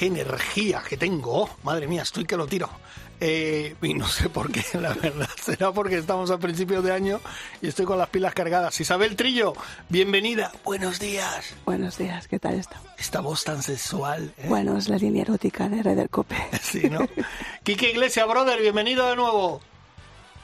[0.00, 2.70] Qué energía que tengo, oh, madre mía, estoy que lo tiro.
[3.20, 5.28] Eh, y no sé por qué, la verdad.
[5.38, 7.20] Será porque estamos a principios de año
[7.60, 8.80] y estoy con las pilas cargadas.
[8.80, 9.52] Isabel Trillo,
[9.90, 10.52] bienvenida.
[10.64, 11.54] Buenos días.
[11.66, 12.80] Buenos días, ¿qué tal está?
[12.96, 14.32] Esta voz tan sensual.
[14.38, 14.46] ¿eh?
[14.48, 16.36] Bueno, es la línea erótica de Ryder Cope.
[16.62, 17.00] Sí, ¿no?
[17.62, 19.60] Quique Iglesia, brother, bienvenido de nuevo.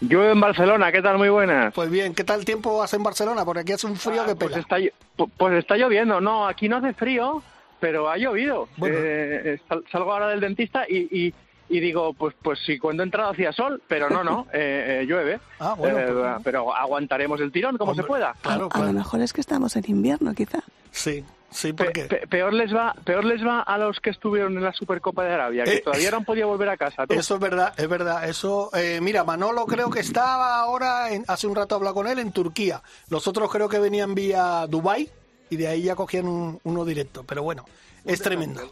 [0.02, 1.16] Yo en Barcelona, ¿qué tal?
[1.16, 1.73] Muy buenas.
[1.73, 3.46] Pues bien, ¿qué tal tiempo hace en Barcelona?
[3.46, 4.60] Porque aquí hace un frío Ah, que pues pela.
[4.60, 6.20] está, llo- pu- pues está lloviendo.
[6.20, 7.43] No, aquí no hace frío,
[7.87, 8.68] pero ha llovido.
[8.76, 8.96] Bueno.
[8.98, 11.34] Eh, sal- salgo ahora del dentista y, y,
[11.68, 15.06] y digo, pues pues sí, cuando he entrado hacía sol, pero no, no, eh, eh,
[15.06, 15.38] llueve.
[15.60, 18.34] Ah, bueno, Eh, pues pero aguantaremos el tirón como Hombre, se pueda.
[18.42, 20.60] Claro, a, lo mejor es que estamos en invierno, quizá.
[20.90, 22.07] Sí, sí, porque...
[22.07, 25.32] pe- peor les va peor les va a los que estuvieron en la Supercopa de
[25.34, 27.07] Arabia, que Eh, todavía no han podido volver a casa.
[27.07, 27.14] tú.
[27.14, 28.29] Eso es verdad, es verdad.
[28.29, 32.18] Eso, eh, mira, Manolo creo que estaba ahora, en- hace un rato hablaba con él,
[32.18, 32.82] en Turquía.
[33.10, 35.09] Los otros creo que venían vía Dubai
[35.50, 37.24] y de ahí ya cogían un- uno directo.
[37.24, 37.64] Pero bueno,
[38.04, 38.62] es tremendo.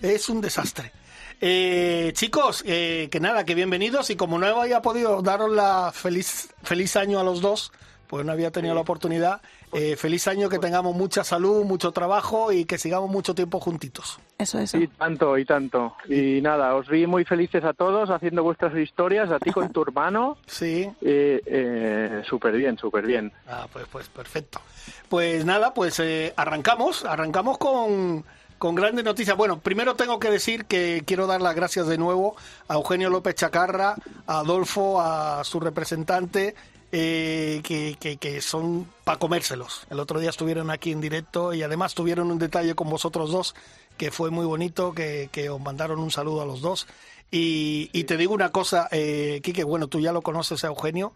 [0.00, 0.92] Es un desastre.
[1.40, 6.48] Eh, chicos, eh, que nada, que bienvenidos y como no había podido daros la feliz,
[6.64, 7.70] feliz año a los dos,
[8.08, 9.40] pues no había tenido la oportunidad.
[9.72, 14.18] eh, feliz año, que tengamos mucha salud, mucho trabajo y que sigamos mucho tiempo juntitos.
[14.38, 14.78] Eso, eso.
[14.78, 15.94] Y tanto, y tanto.
[16.08, 19.82] Y nada, os vi muy felices a todos haciendo vuestras historias, a ti con tu
[19.86, 20.38] hermano.
[20.46, 20.90] Sí.
[21.02, 23.30] Eh, eh, súper bien, súper bien.
[23.46, 24.60] Ah, pues, pues perfecto.
[25.08, 28.24] Pues nada, pues eh, arrancamos, arrancamos con,
[28.58, 29.36] con grandes noticias.
[29.36, 32.36] Bueno, primero tengo que decir que quiero dar las gracias de nuevo
[32.68, 36.54] a Eugenio López Chacarra, a Adolfo, a su representante,
[36.92, 39.86] eh, que, que, que son para comérselos.
[39.90, 43.54] El otro día estuvieron aquí en directo y además tuvieron un detalle con vosotros dos
[43.96, 46.86] que fue muy bonito, que, que os mandaron un saludo a los dos.
[47.30, 51.12] Y, y te digo una cosa, eh, Quique, bueno, tú ya lo conoces a Eugenio,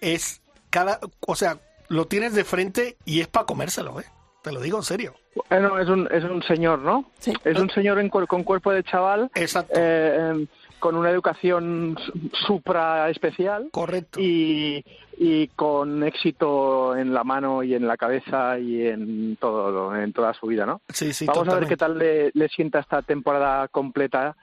[0.00, 1.58] es cada, o sea,
[1.88, 4.04] lo tienes de frente y es para comérselo, ¿eh?
[4.42, 5.14] Te lo digo en serio.
[5.50, 7.10] Bueno, es un, es un señor, ¿no?
[7.18, 7.32] Sí.
[7.44, 9.72] Es un señor en con cuerpo de chaval, Exacto.
[9.76, 10.46] eh, em,
[10.78, 14.20] con una educación su- supra especial Correcto.
[14.20, 14.84] y,
[15.18, 20.34] y con éxito en la mano y en la cabeza y en todo, en toda
[20.34, 20.80] su vida, ¿no?
[20.88, 24.36] sí, sí, Vamos a ver qué tal le, le sienta esta temporada completa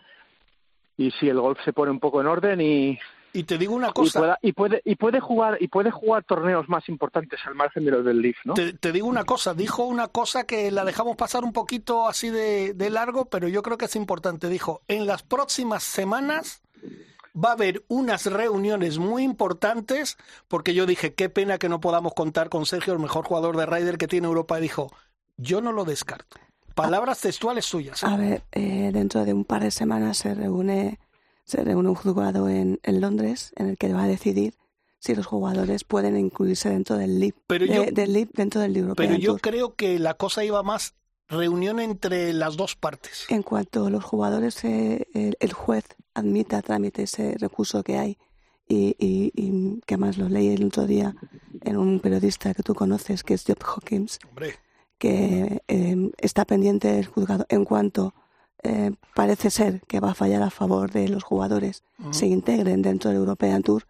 [0.97, 2.97] y si el golf se pone un poco en orden y,
[3.33, 6.23] Y te digo una y, cosa, pueda- y puede y puede jugar y puede jugar
[6.23, 8.53] torneos más importantes al margen de los del Leaf, ¿no?
[8.53, 12.29] te, te digo una cosa, dijo una cosa que la dejamos pasar un poquito así
[12.29, 14.49] de, de largo, pero yo creo que es importante.
[14.49, 16.61] Dijo, en las próximas semanas
[17.35, 20.17] va a haber unas reuniones muy importantes,
[20.47, 23.65] porque yo dije, qué pena que no podamos contar con Sergio, el mejor jugador de
[23.65, 24.91] Ryder que tiene Europa, y dijo,
[25.37, 26.37] yo no lo descarto.
[26.75, 28.03] Palabras textuales suyas.
[28.03, 28.05] ¿eh?
[28.07, 30.99] A ver, eh, dentro de un par de semanas se reúne,
[31.45, 34.55] se reúne un juzgado en, en Londres en el que va a decidir
[34.99, 38.77] si los jugadores pueden incluirse dentro del LIB, Pero de- yo- del LIB dentro del
[38.77, 39.41] European Pero yo Tour.
[39.41, 40.93] creo que la cosa iba más
[41.27, 43.25] reunión entre las dos partes.
[43.29, 45.83] En cuanto los jugadores, eh, el, el juez
[46.13, 48.17] admita a trámite ese recurso que hay
[48.67, 51.15] y, y- y que además lo leí el otro día
[51.61, 54.55] en un periodista que tú conoces, que es Job Hawkins, Hombre,
[54.97, 58.13] que eh, está pendiente del juzgado en cuanto
[58.63, 63.09] eh, parece ser que va a fallar a favor de los jugadores se integren dentro
[63.09, 63.83] del European Tour,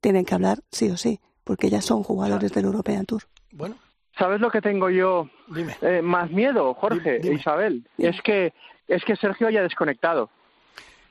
[0.00, 3.22] tienen que hablar sí o sí, porque ya son jugadores del European Tour.
[3.52, 3.76] bueno,
[4.18, 5.74] ¿Sabes lo que tengo yo dime.
[5.82, 7.34] eh, más miedo, Jorge, Dime, dime.
[7.36, 7.88] Isabel?
[7.96, 8.10] Dime.
[8.10, 8.52] Es que
[8.86, 10.30] es que Sergio haya desconectado.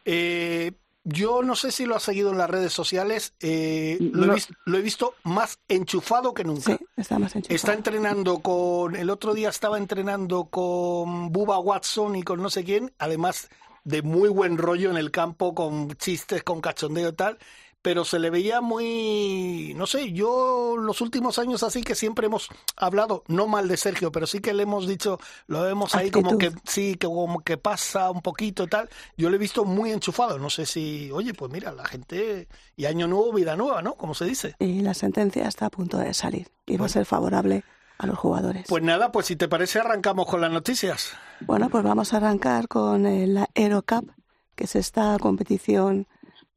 [0.06, 0.72] Eh,
[1.04, 3.34] yo no sé si lo has seguido en las redes sociales.
[3.42, 4.36] eh, lo, he No.
[4.66, 6.78] lo he visto más enchufado que nunca.
[6.78, 7.56] Sí, está más enchufado.
[7.56, 8.96] Está entrenando con.
[8.96, 13.50] El otro día estaba entrenando con Bubba Watson y con no sé quién, además
[13.84, 17.38] de muy buen rollo en el campo, con chistes, con cachondeo y tal.
[17.84, 19.74] Pero se le veía muy.
[19.76, 22.48] No sé, yo los últimos años así que siempre hemos
[22.78, 26.38] hablado, no mal de Sergio, pero sí que le hemos dicho, lo vemos ahí como
[26.38, 28.90] que sí, que como que pasa un poquito y tal.
[29.18, 30.40] Yo lo he visto muy enchufado.
[30.40, 31.12] No sé si.
[31.12, 32.48] Oye, pues mira, la gente.
[32.76, 33.96] Y año nuevo, vida nueva, ¿no?
[33.96, 34.56] Como se dice.
[34.60, 37.64] Y la sentencia está a punto de salir y va a ser favorable
[37.98, 38.66] a los jugadores.
[38.68, 41.12] Pues nada, pues si te parece, arrancamos con las noticias.
[41.42, 43.04] Bueno, pues vamos a arrancar con
[43.34, 44.12] la Aero Cup,
[44.56, 46.08] que es esta competición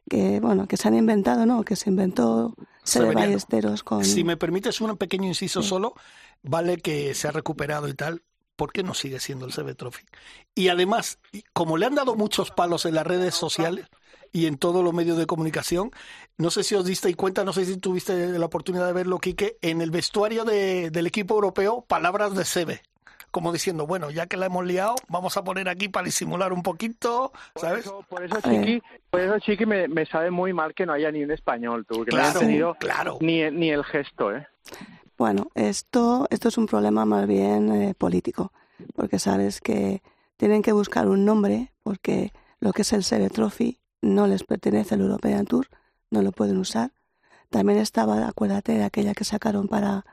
[0.08, 1.64] que, bueno, que se han inventado, ¿no?
[1.64, 2.54] Que se inventó
[2.84, 3.20] Severiano.
[3.20, 4.04] Ballesteros con...
[4.04, 5.68] Si me permites un pequeño inciso Sí.
[5.68, 5.94] solo,
[6.42, 8.22] vale que se ha recuperado y tal,
[8.54, 10.04] ¿por qué no sigue siendo el CB Trophy?
[10.54, 11.18] Y además,
[11.52, 13.86] como le han dado muchos palos en las redes sociales
[14.32, 15.90] y en todos los medios de comunicación,
[16.38, 19.58] no sé si os diste cuenta, no sé si tuviste la oportunidad de verlo, Quique,
[19.62, 22.80] en el vestuario de, del equipo europeo, palabras de CB
[23.30, 26.62] como diciendo, bueno, ya que la hemos liado, vamos a poner aquí para disimular un
[26.62, 27.90] poquito, ¿sabes?
[28.08, 31.30] Por eso, Chiqui, por eso, Chiqui me, sabe muy mal que no haya ni un
[31.30, 33.18] español, tú, que no haya tenido claro.
[33.20, 34.46] ni, ni el gesto, ¿eh?
[35.18, 38.52] Bueno, esto, esto es un problema más bien eh, político,
[38.94, 40.02] porque sabes que
[40.36, 44.94] tienen que buscar un nombre, porque lo que es el CB Trophy no les pertenece
[44.94, 45.68] al European Tour,
[46.10, 46.92] no lo pueden usar.
[47.48, 50.04] También estaba, acuérdate, de aquella que sacaron para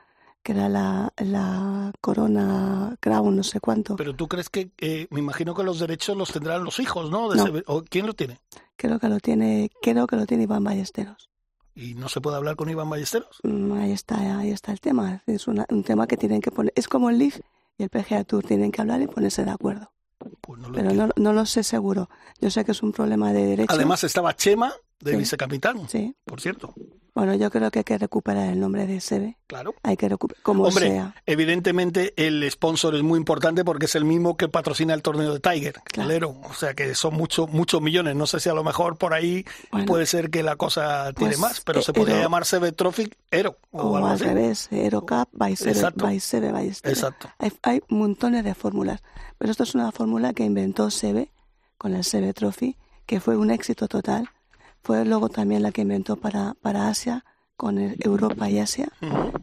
[0.44, 3.96] que era la, la Corona Crown, no sé cuánto.
[3.96, 7.30] Pero tú crees que, eh, me imagino que los derechos los tendrán los hijos, ¿no?
[7.30, 8.38] De ¿Quién lo tiene?
[8.76, 11.30] Creo que lo tiene, creo que lo tiene Iván Ballesteros.
[11.74, 13.40] ¿Y no se puede hablar con Iván Ballesteros?
[13.42, 15.22] Mm, ahí está, ahí está el tema.
[15.26, 16.72] Es un tema que tienen que poner.
[16.76, 17.40] Es como el Leaf
[17.78, 19.90] y el PGA Tour tienen que hablar y ponerse de acuerdo.
[20.42, 22.10] Pues no Pero no, no, lo sé seguro.
[22.40, 23.74] Yo sé que es un problema de derechos.
[23.74, 25.88] Además estaba Chema de vicecapitán.
[25.88, 26.14] Sí.
[26.24, 26.74] Por cierto.
[27.14, 29.38] Bueno, yo creo que hay que recuperar el nombre de Sebe.
[29.46, 29.76] Claro.
[29.84, 31.14] Hay que recuperar, como Hombre, sea.
[31.26, 35.38] evidentemente el sponsor es muy importante porque es el mismo que patrocina el torneo de
[35.38, 36.36] Tiger, claro.
[36.42, 38.16] O sea que son muchos muchos millones.
[38.16, 39.44] No sé si a lo mejor por ahí
[39.86, 43.58] puede ser que la cosa tiene pues, más, pero se podría llamar Sebe Trophy Ero.
[43.70, 47.30] O, al revés, Ero Cup by Sebe, by Exacto.
[47.38, 49.02] Hay, hay montones de fórmulas.
[49.38, 51.30] Pero esto es una fórmula que inventó Sebe
[51.78, 52.76] con el Sebe Trophy,
[53.06, 54.30] que fue un éxito total
[54.84, 57.24] fue luego también la que inventó para, para Asia,
[57.56, 58.88] con Europa y Asia,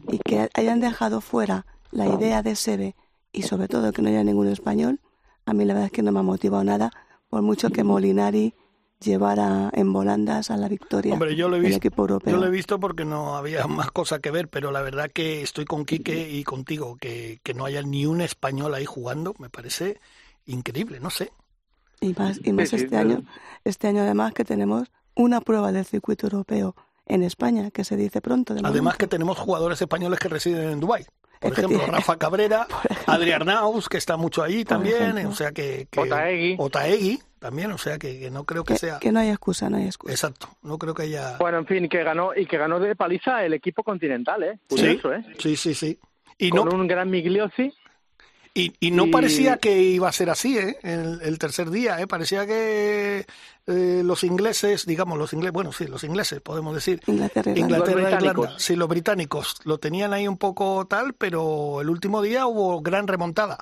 [0.08, 2.94] y que hayan dejado fuera la idea de Sebe
[3.32, 5.00] y sobre todo que no haya ningún español,
[5.44, 6.92] a mí la verdad es que no me ha motivado nada,
[7.28, 8.54] por mucho que Molinari
[9.00, 12.32] llevara en volandas a la victoria Hombre, yo lo he visto, equipo europeo.
[12.32, 15.42] Yo lo he visto porque no había más cosa que ver, pero la verdad que
[15.42, 19.50] estoy con Quique y contigo, que, que no haya ni un español ahí jugando, me
[19.50, 19.98] parece
[20.46, 21.32] increíble, no sé.
[22.00, 23.24] Y más, y más este año,
[23.64, 26.74] este año además que tenemos una prueba del circuito europeo
[27.06, 28.54] en España, que se dice pronto.
[28.62, 31.04] Además que tenemos jugadores españoles que residen en Dubái.
[31.40, 32.68] Por ejemplo, Rafa Cabrera,
[33.06, 35.88] Adrián Naus, que está mucho ahí también, o sea que...
[35.90, 36.00] que
[36.56, 37.18] Otaegui.
[37.40, 39.00] también, o sea que, no creo que, sea...
[39.00, 40.12] Que no hay excusa, no hay excusa.
[40.12, 41.36] Exacto, no creo que haya...
[41.38, 44.60] Bueno, en fin, que ganó, y que ganó de paliza el equipo continental, ¿eh?
[44.68, 45.24] Curioso, ¿eh?
[45.38, 45.98] Sí, sí, sí.
[46.38, 47.74] Y Con un gran Migliosi
[48.54, 50.76] y, y no parecía que iba a ser así, ¿eh?
[50.82, 52.06] El, tercer día, ¿eh?
[52.06, 53.24] Parecía que
[53.66, 57.00] eh, los ingleses, digamos, los ingleses, bueno, sí, los ingleses, podemos decir.
[57.06, 58.58] Inglaterra, Inglaterra Irlanda.
[58.58, 63.08] Sí, los británicos lo tenían ahí un poco tal, pero el último día hubo gran
[63.08, 63.58] remontada.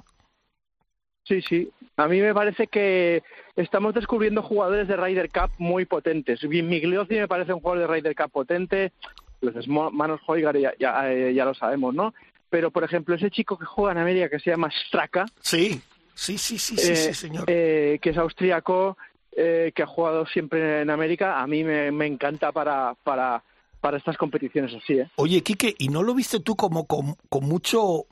[1.23, 1.71] Sí, sí.
[1.97, 3.23] A mí me parece que
[3.55, 6.43] estamos descubriendo jugadores de Ryder Cup muy potentes.
[6.43, 8.93] Migliosi me parece un jugador de Ryder Cup potente.
[9.41, 12.13] Los Manos Hoygar ya, ya, eh, ya lo sabemos, ¿no?
[12.51, 15.81] Pero por ejemplo ese chico que juega en América que se llama Straka sí
[16.15, 17.45] sí sí sí sí, eh, señor.
[17.47, 18.99] eh, que es austríaco
[19.33, 23.43] eh, que ha jugado siempre en América a mí me, me encanta para para
[23.81, 25.11] para estas competiciones así, ¿eh?
[25.17, 28.07] Oye, Quique, ¿y no lo viste tú como con, con mucho,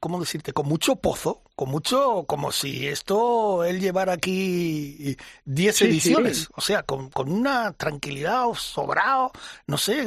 [0.00, 1.42] cómo decirte, con mucho pozo?
[1.54, 5.16] Con mucho, como si esto él llevara aquí
[5.46, 9.32] 10 ediciones, o sea, con, con una tranquilidad sobrado,
[9.66, 10.04] no sé.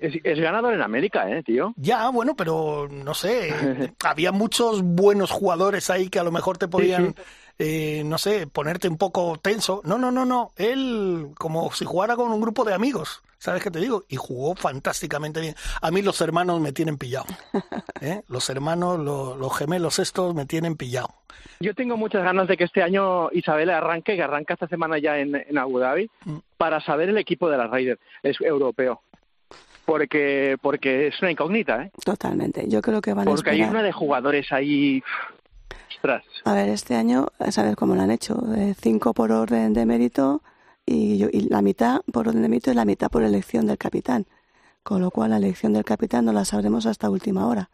[0.00, 1.74] es, ganador en América, ¿eh, tío?
[1.76, 3.52] Ya, bueno, pero no sé,
[4.04, 7.16] había muchos buenos jugadores ahí que a lo mejor te podían...
[7.58, 9.80] Eh, no sé, ponerte un poco tenso.
[9.84, 10.52] No, no, no, no.
[10.56, 13.22] Él como si jugara con un grupo de amigos.
[13.38, 14.04] ¿Sabes qué te digo?
[14.08, 15.54] Y jugó fantásticamente bien.
[15.80, 17.26] A mí los hermanos me tienen pillado.
[18.00, 18.22] ¿eh?
[18.28, 21.08] Los hermanos, los, gemelos estos me tienen pillado.
[21.60, 25.18] Yo tengo muchas ganas de que este año Isabel arranque, que arranca esta semana ya
[25.18, 26.38] en, Abu Dhabi, mm.
[26.56, 28.00] para saber el equipo de la Raiders.
[28.22, 29.02] Es europeo
[29.84, 31.92] porque porque es una incógnita, ¿eh?
[32.04, 32.68] Totalmente.
[32.68, 35.02] Yo creo que van porque a Porque hay una de jugadores ahí
[36.44, 38.42] a ver, este año, ¿sabes cómo lo han hecho?
[38.80, 40.42] cinco por orden de mérito
[40.84, 44.26] y, la mitad por orden de mérito y la mitad por elección del capitán.
[44.82, 47.70] Con lo cual, la elección del capitán no la sabremos hasta última hora.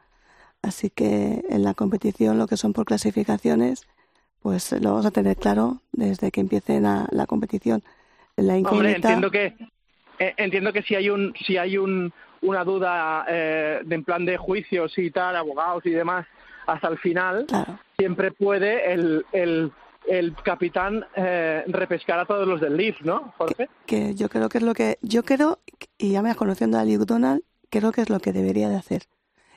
[0.62, 3.86] Así que en la competición, lo que son por clasificaciones,
[4.42, 7.82] pues lo vamos a tener claro desde que empiece la, competición.
[8.36, 9.54] La Hombre, entiendo que
[10.18, 12.12] eh, entiendo que si hay un si hay un,
[12.42, 16.26] una duda eh, de en plan de juicios y tal, abogados y demás,
[16.66, 17.46] hasta el final,
[17.96, 19.72] siempre puede el, el,
[20.06, 23.68] el capitán eh, repescar a todos los del Leaf, ¿no, Jorge?
[23.86, 25.60] Que, yo creo que es lo que, yo creo,
[25.98, 29.04] y ya me conociendo a Luke Donald, creo que es lo que debería de hacer.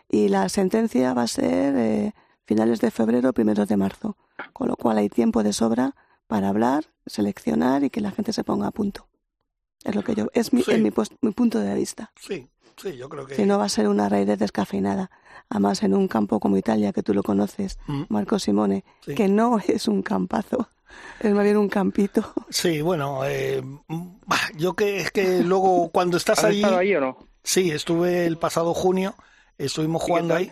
[0.10, 2.14] Y la sentencia va a ser eh,
[2.46, 4.18] finales de febrero, primeros de marzo,
[4.54, 5.96] con lo cual hay tiempo de sobra
[6.28, 9.08] para hablar, seleccionar y que la gente se ponga a punto.
[9.84, 12.12] Es lo que yo, es mi, mi, mi punto de vista.
[12.20, 12.48] Sí,
[12.78, 13.36] Sí, yo creo que...
[13.36, 15.10] Si no va a ser una raíz descafeinada.
[15.50, 18.04] Además, en un campo como Italia, que tú lo conoces, Mm.
[18.10, 19.16] Marco Simone, Sí.
[19.16, 20.70] que no es un campazo,
[21.20, 22.34] es más bien un campito.
[22.50, 23.62] Sí, bueno, eh,
[24.58, 26.62] yo que es que luego cuando estás ¿Has allí...
[26.62, 27.18] estado ahí o no?
[27.44, 29.14] Sí, estuve el pasado junio,
[29.58, 30.52] estuvimos jugando ahí.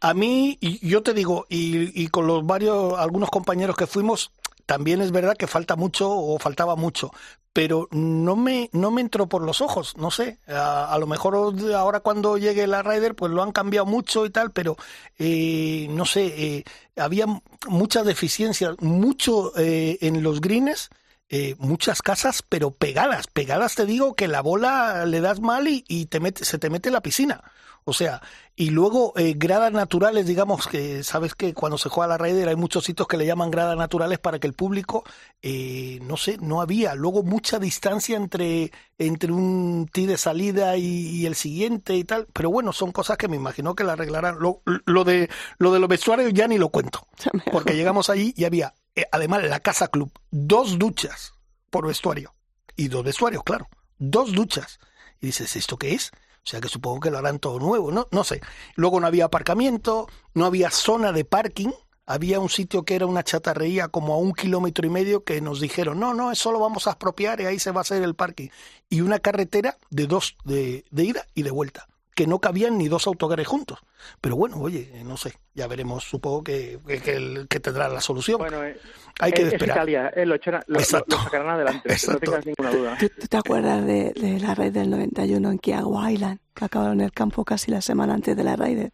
[0.00, 4.30] A mí, y yo te digo, y, y con los varios, algunos compañeros que fuimos,
[4.66, 7.10] también es verdad que falta mucho o faltaba mucho,
[7.52, 11.36] pero no me, no me entró por los ojos, no sé, a, lo mejor
[11.74, 14.76] ahora cuando llegue la Ryder pues lo han cambiado mucho y tal, pero
[15.18, 16.64] eh, no sé, eh,
[16.96, 17.26] había
[17.68, 20.90] muchas deficiencias, mucho eh, en los greens,
[21.28, 25.84] eh, muchas casas, pero pegadas, pegadas te digo que la bola le das mal y,
[25.88, 27.42] y te mete, se te mete en la piscina.
[27.86, 28.22] O sea,
[28.56, 32.56] y luego eh, gradas naturales, digamos que sabes que cuando se juega la Raider hay
[32.56, 35.04] muchos sitios que le llaman gradas naturales para que el público,
[35.42, 36.94] eh, no sé, no había.
[36.94, 42.26] Luego mucha distancia entre, entre un tee de salida y, y el siguiente y tal.
[42.32, 44.38] Pero bueno, son cosas que me imagino que la arreglarán.
[44.38, 47.06] Lo, lo, de, lo de los vestuarios ya ni lo cuento.
[47.52, 51.34] Porque llegamos allí y había, eh, además, la Casa Club, dos duchas
[51.68, 52.32] por vestuario.
[52.76, 53.68] Y dos vestuarios, claro.
[53.98, 54.78] Dos duchas.
[55.20, 56.12] Y dices, ¿esto qué es?
[56.44, 58.06] O sea que supongo que lo harán todo nuevo, ¿no?
[58.10, 58.40] No sé.
[58.74, 61.70] Luego no había aparcamiento, no había zona de parking.
[62.06, 65.58] Había un sitio que era una chatarrería como a un kilómetro y medio que nos
[65.58, 68.14] dijeron, no, no, eso lo vamos a expropiar y ahí se va a hacer el
[68.14, 68.48] parking.
[68.90, 72.88] Y una carretera de dos, de, de ida y de vuelta, que no cabían ni
[72.88, 73.80] dos autocares juntos.
[74.20, 78.00] Pero bueno, oye, no sé, ya veremos, supongo que, que, que, el, que tendrá la
[78.00, 78.38] solución.
[78.38, 78.78] Bueno, eh,
[79.20, 79.78] Hay que es, esperar.
[79.78, 82.12] Es Italia, eh, lo, echará, lo, lo, lo, sacarán adelante, Exacto.
[82.12, 82.96] no tengas ninguna duda.
[82.98, 87.00] ¿Tú, ¿Tú, te acuerdas de, de, la raid del 91 en Kiago Island, que acabaron
[87.00, 88.92] en el campo casi la semana antes de la Raider?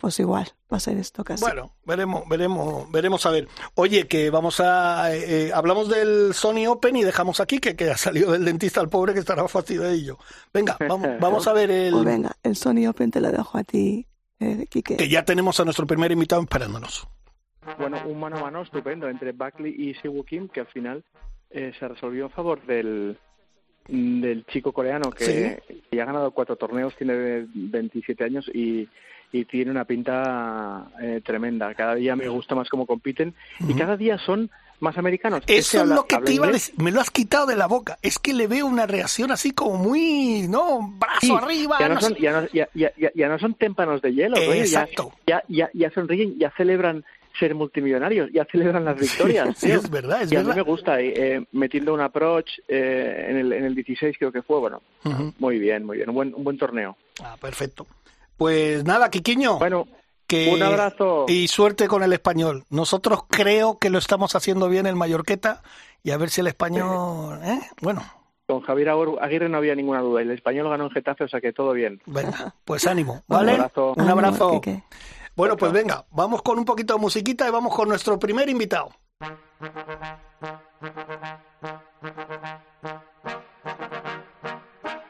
[0.00, 1.42] Pues igual, va a ser esto casi.
[1.44, 3.48] Bueno, veremos, veremos, veremos a ver.
[3.74, 5.14] Oye, que vamos a...
[5.14, 8.88] Eh, hablamos del Sony Open y dejamos aquí que, que ha salido del dentista el
[8.88, 10.18] pobre que estará fastidiado.
[10.54, 11.92] Venga, vamos, vamos a ver el...
[11.92, 14.06] Pues venga, el Sony Open te lo dejo a ti,
[14.38, 14.96] eh, Quique.
[14.96, 17.06] Que ya tenemos a nuestro primer invitado esperándonos.
[17.78, 21.04] Bueno, un mano a mano estupendo entre Buckley y Siwoo Kim, que al final
[21.50, 23.18] eh, se resolvió a favor del,
[23.86, 25.69] del chico coreano que, Sí.
[25.96, 28.88] Ya ha ganado cuatro torneos, tiene 27 años y,
[29.32, 31.74] y tiene una pinta eh, tremenda.
[31.74, 33.34] Cada día me gusta más cómo compiten
[33.68, 35.42] y cada día son más americanos.
[35.46, 36.74] Eso Ese es habla- lo que te iba a decir.
[36.78, 37.98] Me lo has quitado de la boca.
[38.02, 40.78] Es que le veo una reacción así como muy, ¿no?
[40.96, 41.76] Brazo Sí, arriba.
[41.80, 44.36] ya, no no son, ya, no, ya, ya, ya- ya no son témpanos de hielo,
[44.36, 45.12] ya, Exacto.
[45.26, 47.04] ya, ya, ya sonríen, ya celebran
[47.38, 49.56] ser multimillonarios, ya celebran las victorias.
[49.56, 50.56] Sí, es verdad, es y a mí verdad.
[50.56, 54.42] me gusta, eh, eh, metiendo un approach eh, en, el, en el 16 creo que
[54.42, 54.82] fue, bueno,
[55.38, 56.96] muy bien, muy bien, un buen, un buen torneo.
[57.22, 57.86] Ah, perfecto.
[58.36, 59.58] Pues nada, Quiquiño.
[59.58, 59.86] Bueno,
[60.26, 61.26] que- un abrazo.
[61.28, 62.64] Y suerte con el español.
[62.70, 65.62] Nosotros creo que lo estamos haciendo bien el Mallorqueta
[66.02, 67.38] y a ver si el español...
[67.44, 67.60] ¿eh?
[67.82, 68.02] Bueno,
[68.46, 71.52] Con Javier Aguirre no había ninguna duda, el español ganó en Getafe, o sea que
[71.52, 72.00] todo bien.
[72.06, 73.52] venga, pues ánimo, Un ¿vale?
[73.52, 73.94] abrazo.
[73.96, 74.60] Un abrazo.
[75.36, 78.90] Bueno, pues venga, vamos con un poquito de musiquita y vamos con nuestro primer invitado.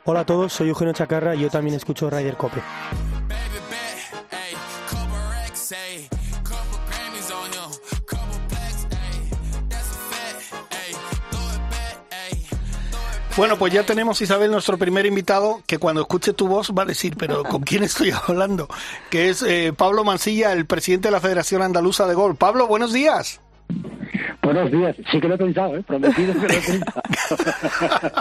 [0.05, 2.61] Hola a todos, soy Eugenio Chacarra y yo también escucho Ryder Cope.
[13.41, 16.85] Bueno, pues ya tenemos, Isabel, nuestro primer invitado, que cuando escuche tu voz va a
[16.85, 18.69] decir, pero ¿con quién estoy hablando?
[19.09, 22.37] Que es eh, Pablo Mansilla, el presidente de la Federación Andaluza de Golf.
[22.37, 23.41] Pablo, buenos días.
[24.43, 24.95] Buenos días.
[25.11, 25.83] Sí que lo he pensado, ¿eh?
[25.83, 27.03] Prometido que lo he pensado.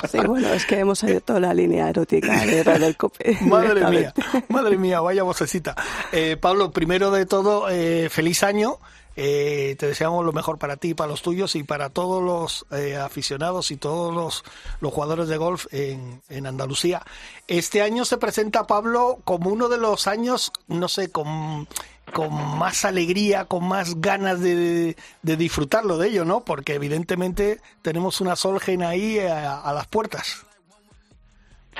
[0.09, 3.39] Sí, bueno, es que hemos abierto la línea erótica de Ryder Cope.
[3.41, 4.13] Madre mía,
[4.47, 5.75] madre mía, vaya vocecita.
[6.13, 8.77] Eh, Pablo, primero de todo, eh, feliz año.
[9.21, 12.95] Eh, te deseamos lo mejor para ti, para los tuyos y para todos los eh,
[12.95, 14.45] aficionados y todos los,
[14.79, 17.01] los jugadores de golf en, en Andalucía.
[17.45, 21.67] Este año se presenta Pablo como uno de los años, no sé, con,
[22.13, 26.45] con más alegría, con más ganas de, de disfrutarlo de ello, ¿no?
[26.45, 30.45] Porque evidentemente tenemos una Solgen ahí a- a las puertas.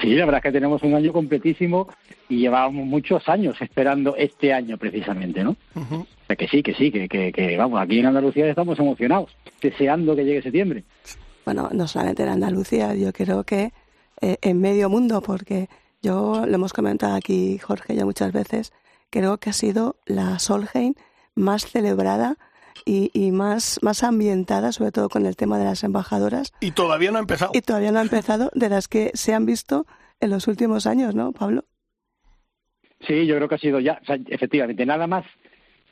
[0.02, 1.88] Sí, la verdad es que tenemos un año completísimo
[2.30, 5.56] y llevábamos muchos años esperando este año precisamente, ¿no?
[5.76, 9.36] O sea que sí, que sí, que, que, que, vamos, aquí en Andalucía estamos emocionados,
[9.62, 10.84] deseando que llegue septiembre.
[11.46, 13.72] Bueno, no solamente en Andalucía, yo creo que
[14.22, 15.68] eh, en medio mundo, porque
[16.02, 18.72] yo lo hemos comentado aquí, Jorge, ya muchas veces,
[19.10, 20.94] creo que ha sido la Solheim
[21.36, 22.38] más celebrada
[22.86, 27.12] y, y más, más ambientada, sobre todo con el tema de las embajadoras, Y todavía
[27.12, 27.52] no ha empezado.
[27.54, 29.86] y todavía no ha empezado, de las que se han visto
[30.20, 31.66] en los últimos años, ¿no, Pablo?
[33.08, 35.26] Sí, yo creo que ha sido ya, o sea, efectivamente, nada más.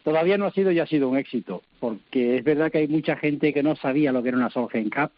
[0.04, 3.18] Todavía no ha sido y ha sido un éxito, porque es verdad que hay mucha
[3.18, 5.12] gente que no sabía lo que era una Solheim Cup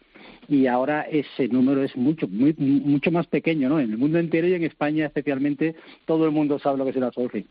[0.48, 3.78] y ahora ese número es mucho muy, mucho más pequeño, ¿no?
[3.78, 6.96] En el mundo entero y en España especialmente todo el mundo sabe lo que es
[6.96, 7.46] el Solheim.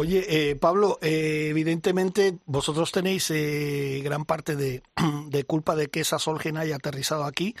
[0.00, 6.20] Oye, eh, Pablo, eh, evidentemente vosotros tenéis eh, gran parte de, culpa de que esa
[6.20, 7.56] Solgen haya aterrizado aquí.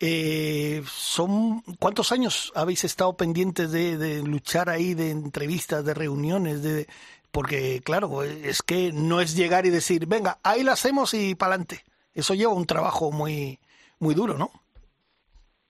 [0.00, 6.62] Eh, son ¿Cuántos años habéis estado pendientes de, de, luchar ahí, de entrevistas, de reuniones?
[6.62, 6.86] de
[7.30, 11.52] Porque, claro, es que no es llegar y decir, venga, ahí la hacemos y para
[11.52, 11.80] adelante.
[12.14, 13.58] Eso lleva un trabajo muy,
[13.98, 14.50] muy duro, ¿no?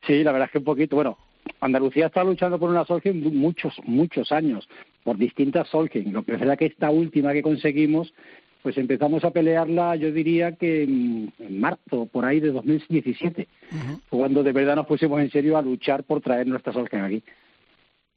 [0.07, 0.95] Sí, la verdad es que un poquito.
[0.95, 1.19] Bueno,
[1.59, 4.69] Andalucía está luchando por una Solgen muchos, muchos años,
[5.05, 6.13] por distintas Solgen.
[6.13, 8.13] Lo que es verdad que esta última que conseguimos,
[8.63, 13.75] pues empezamos a pelearla, yo diría que en, en marzo, por ahí de 2017, uh
[13.75, 14.01] -huh.
[14.09, 17.23] cuando de verdad nos pusimos en serio a luchar por traer nuestra Solgen aquí.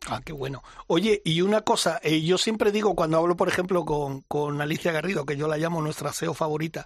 [0.06, 0.63] Ah, qué bueno.
[0.88, 4.91] Oye, y una cosa, eh, yo siempre digo cuando hablo, por ejemplo, con, con Alicia
[4.91, 6.86] Garrido, que yo la llamo nuestra SEO favorita,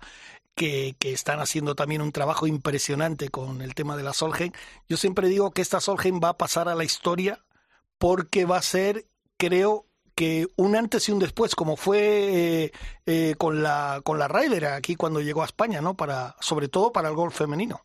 [0.56, 4.52] que, que, están haciendo también un trabajo impresionante con el tema de la Solheim.
[4.90, 7.44] Yo siempre digo que esta Solheim va a pasar a la historia
[8.00, 9.06] porque va a ser,
[9.38, 12.72] creo, que un antes y un después, como fue eh,
[13.06, 15.96] eh, con la con la Ryder aquí cuando llegó a España, ¿no?
[15.96, 17.82] Para sobre todo para el golf femenino.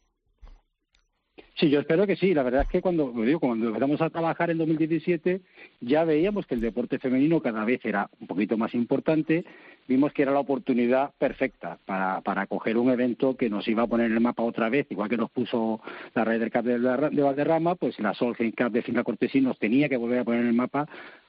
[1.59, 2.35] Sí, yo espero que sí.
[2.35, 5.41] La verdad es que cuando digo, cuando empezamos a trabajar en 2017
[5.81, 9.45] ya veíamos que el deporte femenino cada vez era un poquito más importante.
[9.89, 13.87] Vimos que era la oportunidad perfecta para, para coger un evento que nos iba a
[13.87, 15.81] poner en el mapa otra vez, igual que nos puso
[16.15, 19.89] la Ryder Cup de, de Valderrama, pues la Solheim Cup de Finca Cortesín nos tenía
[19.89, 20.87] que volver a poner en el mapa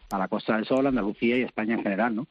[0.09, 2.27] a la Costa del Sol, Andalucía y España en general, ¿no?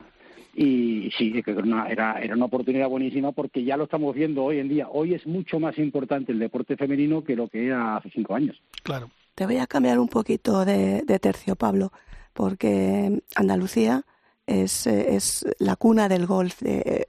[0.55, 4.43] Y sí, que era una, era, era una oportunidad buenísima porque ya lo estamos viendo
[4.43, 4.89] hoy en día.
[4.91, 8.63] Hoy es mucho más importante el deporte femenino que lo que era hace cinco años.
[8.83, 9.11] Claro.
[9.35, 11.93] Te voy a cambiar un poquito de, de tercio, Pablo,
[12.33, 14.05] porque Andalucía
[14.47, 17.09] es, es la cuna del golf de,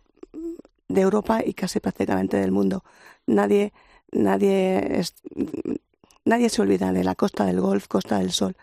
[0.90, 2.84] de Europa y casi prácticamente del mundo.
[3.28, 3.72] Nadie,
[4.12, 5.16] nadie, es,
[6.26, 8.58] nadie se olvida de la costa del golf, Costa del Sol.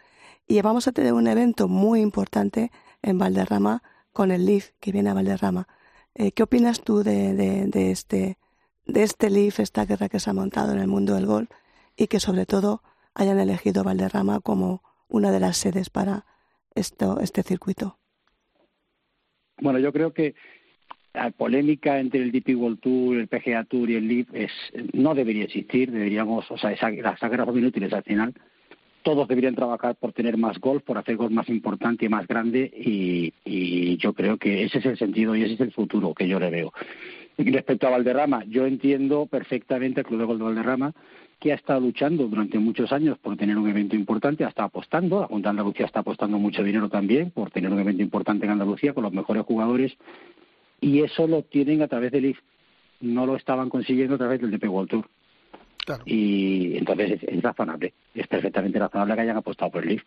[0.46, 2.70] Y vamos a tener un evento muy importante
[3.02, 3.82] en Valderrama
[4.12, 5.66] con el Leaf que viene a Valderrama.
[6.14, 8.36] Eh, ¿Qué opinas tú de, de, de, este,
[8.86, 11.50] de este Leaf, esta guerra que se ha montado en el mundo del golf
[11.96, 12.82] y que sobre todo
[13.14, 16.26] hayan elegido Valderrama como una de las sedes para
[16.74, 17.98] esto, este circuito?
[19.60, 20.34] Bueno, yo creo que
[21.14, 24.50] la polémica entre el DP World Tour, el PGA Tour y el Leaf es,
[24.92, 28.34] no debería existir, deberíamos, o sea, esa, las guerras son inútiles al final
[29.04, 32.72] todos deberían trabajar por tener más golf, por hacer golf más importante y más grande
[32.74, 33.32] y,
[33.98, 36.50] yo creo que ese es el sentido y ese es el futuro que yo le
[36.50, 36.72] veo.
[37.38, 40.92] Y respecto a Valderrama, yo entiendo perfectamente al Club de Golf de Valderrama
[41.38, 45.20] que ha estado luchando durante muchos años por tener un evento importante, ha estado apostando,
[45.20, 48.52] la Junta de Andalucía está apostando mucho dinero también por tener un evento importante en
[48.52, 49.96] Andalucía con los mejores jugadores
[50.80, 52.38] y eso lo tienen a través del IF,
[53.00, 55.08] no lo estaban consiguiendo a través del DP World Tour.
[55.84, 56.02] Claro.
[56.06, 60.02] Y entonces es, es, razonable, es perfectamente razonable que hayan apostado por el Leaf.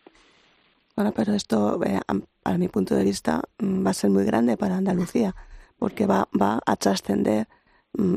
[0.96, 2.00] Bueno, pero esto, eh,
[2.44, 5.36] a mi punto de vista, va a ser muy grande para Andalucía,
[5.78, 7.46] porque va, va a trascender,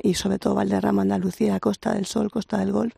[0.01, 2.95] y sobre todo Valderrama, Andalucía, Costa del Sol, Costa del Golf,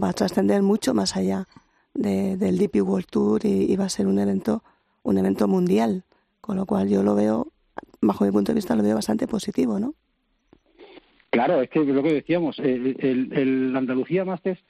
[0.00, 1.48] va a trascender mucho más allá
[1.94, 4.62] de, del DP World Tour y, y va a ser un evento,
[5.02, 6.04] un evento mundial,
[6.40, 7.48] con lo cual yo lo veo,
[8.00, 9.94] bajo mi punto de vista, lo veo bastante positivo, ¿no?
[11.34, 14.60] Claro, es que lo que decíamos, el, Andalucía Masters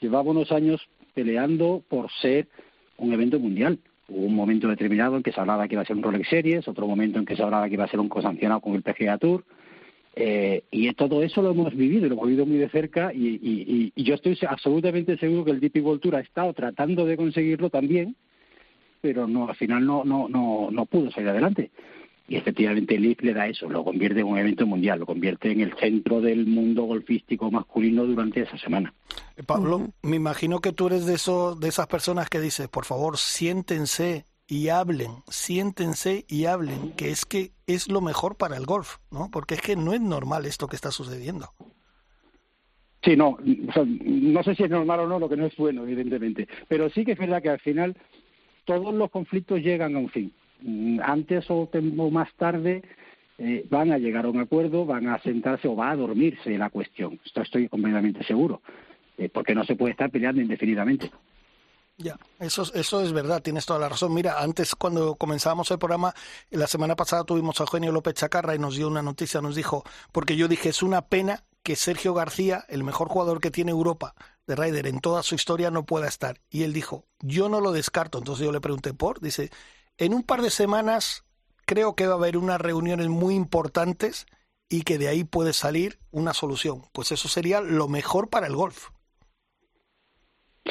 [0.00, 0.80] llevaba unos años
[1.14, 2.48] peleando por ser
[2.96, 3.78] un evento mundial.
[4.08, 6.68] Hubo un momento determinado en que se hablaba que iba a ser un Rolex Series,
[6.68, 9.18] otro momento en que se hablaba que iba a ser un cosancionado con el PGA
[9.18, 9.44] Tour.
[10.16, 13.92] Eh, y todo eso lo hemos vivido, lo hemos vivido muy de cerca y, y,
[13.96, 17.68] y, yo estoy absolutamente seguro que el DP World Tour ha estado tratando de conseguirlo
[17.68, 18.14] también,
[19.00, 21.72] pero no al final no, no, no, no pudo salir adelante.
[22.26, 25.50] Y efectivamente el Leaf le da eso, lo convierte en un evento mundial, lo convierte
[25.50, 28.94] en el centro del mundo golfístico masculino durante esa semana.
[29.46, 29.92] Pablo, uh -huh.
[30.02, 34.24] me imagino que tú eres de, eso, de esas personas que dices, por favor, siéntense
[34.46, 39.30] y hablen, siéntense y hablen, que es que es lo mejor para el golf, ¿no?
[39.30, 41.50] Porque es que no es normal esto que está sucediendo.
[43.02, 43.36] Sí, no,
[43.68, 46.48] o sea, no sé si es normal o no, lo que no es bueno, evidentemente,
[46.68, 47.94] pero sí que es verdad que al final
[48.64, 50.32] todos los conflictos llegan a un fin
[51.02, 52.82] antes o, o más tarde
[53.38, 56.70] eh, van a llegar a un acuerdo, van a sentarse o va a dormirse la
[56.70, 57.20] cuestión.
[57.24, 58.62] Esto estoy completamente seguro,
[59.18, 61.10] eh, porque no se puede estar peleando indefinidamente.
[61.96, 64.12] Ya, eso, eso es verdad, tienes toda la razón.
[64.12, 66.12] Mira, antes cuando comenzábamos el programa,
[66.50, 69.84] la semana pasada tuvimos a Eugenio López Chacarra y nos dio una noticia, nos dijo,
[70.10, 74.14] porque yo dije, es una pena que Sergio García, el mejor jugador que tiene Europa
[74.46, 76.40] de Ryder en toda su historia, no pueda estar.
[76.50, 78.18] Y él dijo, yo no lo descarto.
[78.18, 79.50] Entonces yo le pregunté por, dice,
[79.98, 81.24] en un par de semanas
[81.66, 84.26] creo que va a haber unas reuniones muy importantes
[84.68, 86.82] y que de ahí puede salir una solución.
[86.92, 88.88] Pues eso sería lo mejor para el golf.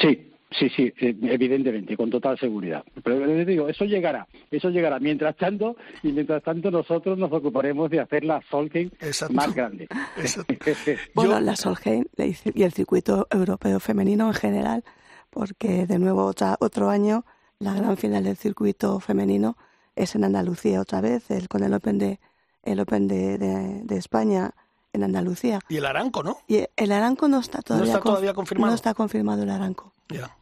[0.00, 2.84] Sí, sí, sí, eh, evidentemente, con total seguridad.
[3.02, 4.98] Pero les digo, eso llegará, eso llegará.
[4.98, 9.34] Mientras tanto, y mientras tanto nosotros nos ocuparemos de hacer la Solheim Exacto.
[9.34, 9.86] más grande.
[10.16, 10.54] Exacto.
[11.14, 14.84] Bueno, Yo- la Solheim y el circuito europeo femenino en general,
[15.30, 17.24] porque de nuevo otra, otro año
[17.64, 19.56] la gran final del circuito femenino
[19.96, 22.18] es en Andalucía otra vez, el, con el Open de
[22.62, 24.52] el Open de, de- de España
[24.92, 25.58] en Andalucía.
[25.68, 26.36] Y el Aranco, ¿no?
[26.46, 28.70] Y el Aranco no está todavía, está conf- todavía confirmado.
[28.70, 29.92] No está confirmado el Aranco.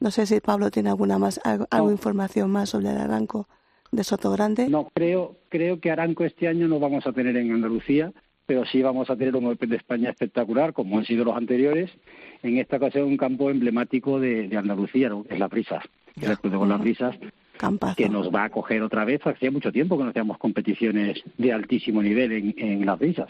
[0.00, 1.90] No sé si Pablo tiene alguna más algo, No.
[1.90, 3.48] información más sobre el Aranco
[3.90, 4.68] de Sotogrande.
[4.68, 8.12] No, creo, creo que Aranco este año no vamos a tener en Andalucía,
[8.46, 11.90] pero sí vamos a tener un Open de España espectacular, como han sido los anteriores.
[12.42, 15.24] En esta ocasión un campo emblemático de, de Andalucía, ¿no?
[15.30, 17.16] es la Brisas, que es el Club de Golf Las Brisas,
[17.56, 17.94] Campazo.
[17.96, 19.20] que nos va a acoger otra vez.
[19.24, 23.28] Hacía mucho tiempo que no hacíamos competiciones de altísimo nivel en, en Las Brisas.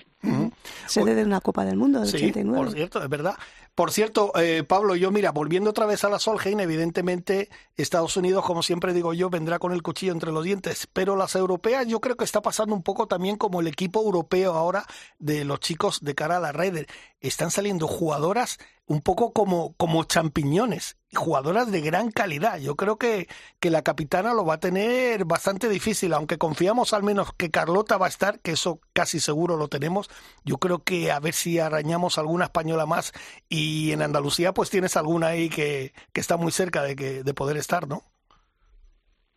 [0.87, 2.59] Sede de una Copa del Mundo del Sí, 89.
[2.59, 3.35] por cierto, es verdad.
[3.75, 8.45] Por cierto, eh, Pablo, yo mira, volviendo otra vez a la Solheim, evidentemente Estados Unidos,
[8.45, 11.99] como siempre digo yo, vendrá con el cuchillo entre los dientes, pero las europeas yo
[12.01, 14.85] creo que está pasando un poco también como el equipo europeo ahora
[15.19, 16.87] de los chicos de cara a la Raider.
[17.21, 22.59] Están saliendo jugadoras un poco como, como champiñones, jugadoras de gran calidad.
[22.59, 23.29] Yo creo que,
[23.61, 27.97] que la capitana lo va a tener bastante difícil, aunque confiamos al menos que Carlota
[27.97, 30.11] va a estar, que eso casi seguro lo tenemos.
[30.45, 33.13] Yo creo que a ver si arañamos alguna española más
[33.49, 37.35] y en Andalucía pues tienes alguna ahí que, que está muy cerca de, que, de
[37.35, 38.03] poder estar, ¿no?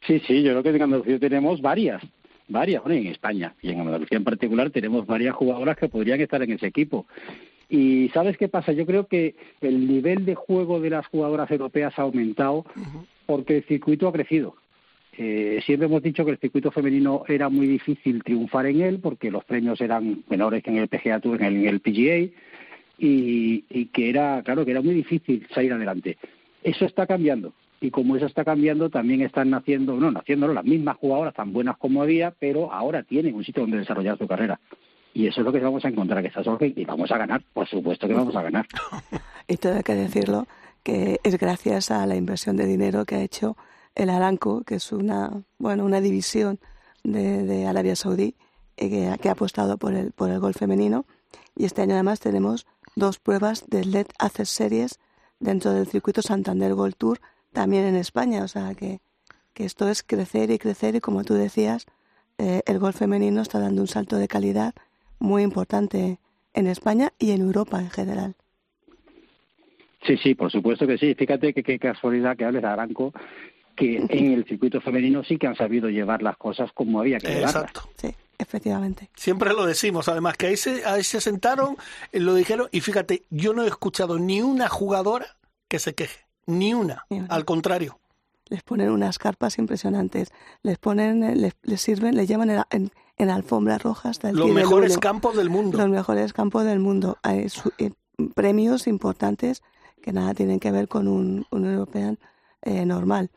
[0.08, 2.02] Sí, sí, yo creo que en Andalucía tenemos varias,
[2.48, 6.42] varias, bueno, en España y en Andalucía en particular tenemos varias jugadoras que podrían estar
[6.44, 7.08] en ese equipo.
[7.70, 8.72] Y ¿sabes qué pasa?
[8.72, 12.66] Yo creo que el nivel de juego de las jugadoras europeas ha aumentado
[13.26, 14.56] porque el circuito ha crecido.
[15.18, 19.32] Eh, siempre hemos dicho que el circuito femenino era muy difícil triunfar en él porque
[19.32, 22.34] los premios eran menores que en el PGA Tour, en el, en el PGA,
[22.98, 26.18] y, y que era, claro, que era muy difícil salir adelante.
[26.64, 27.54] Eso está cambiando.
[27.82, 31.78] Y como eso está cambiando, también están naciendo, no, naciendo las mismas jugadoras tan buenas
[31.78, 34.60] como había, pero ahora tienen un sitio donde desarrollar su carrera.
[35.16, 37.42] Y eso es lo que vamos a encontrar que está Solheim y vamos a ganar,
[37.54, 38.68] por supuesto que vamos a ganar.
[39.48, 40.48] Y todo hay que decirlo
[40.84, 43.56] que es gracias a la inversión de dinero que ha hecho
[43.94, 46.60] el Aranco, que es una bueno una división
[47.04, 48.36] de, Arabia Saudí
[48.76, 51.06] eh, que, que ha apostado por el por el gol femenino.
[51.56, 55.00] Y este año además tenemos dos pruebas de LED Access Series
[55.40, 57.22] dentro del circuito Santander Gold Tour
[57.54, 58.44] también en España.
[58.44, 59.00] O sea que,
[59.54, 61.86] que esto es crecer y crecer y como tú decías,
[62.38, 64.74] eh, el gol femenino está dando un salto de calidad
[65.20, 66.20] muy importante
[66.54, 68.36] en España y en Europa en general.
[70.06, 71.16] Sí, sí, por supuesto que sí.
[71.16, 73.12] Fíjate que qué casualidad que hables de Aranco,
[73.76, 77.28] que en el circuito femenino sí que han sabido llevar las cosas como había que
[77.28, 77.56] llevarlas.
[77.56, 77.90] Exacto.
[77.98, 79.10] Sí, efectivamente.
[79.16, 81.76] Siempre lo decimos, además que ahí se, ahí se sentaron,
[82.12, 85.26] eh, lo dijeron, y fíjate, yo no he escuchado ni una jugadora
[85.68, 87.28] que se queje, ni una, Ni una.
[87.34, 88.00] al contrario.
[88.48, 90.30] Les ponen unas carpas impresionantes,
[90.62, 94.36] les ponen, eh, les, les sirven, les llevan en, en, en alfombras rojas hasta el
[94.38, 95.78] Los del mejores campos del mundo.
[95.78, 97.18] Los mejores campos del mundo.
[97.24, 97.92] Hay su- eh,
[98.36, 99.64] premios importantes
[100.02, 102.20] que nada tienen que ver con un, un European
[102.62, 103.32] eh, normal.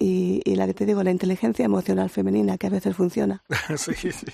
[0.00, 3.42] Y, y la que te digo, la inteligencia emocional femenina, que a veces funciona.
[3.76, 4.26] Sí, sí.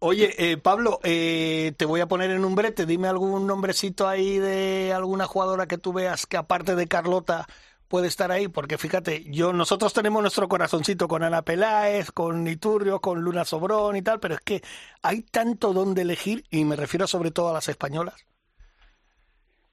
[0.00, 2.84] Oye, eh, Pablo, eh, te voy a poner en un brete.
[2.86, 7.46] Dime algún nombrecito ahí de alguna jugadora que tú veas que aparte de Carlota
[7.88, 13.00] puede estar ahí, porque fíjate, yo nosotros tenemos nuestro corazoncito con Ana Peláez, con Iturrio,
[13.00, 14.60] con Luna Sobrón y tal, pero es que
[15.02, 18.26] hay tanto donde elegir y me refiero sobre todo a las españolas.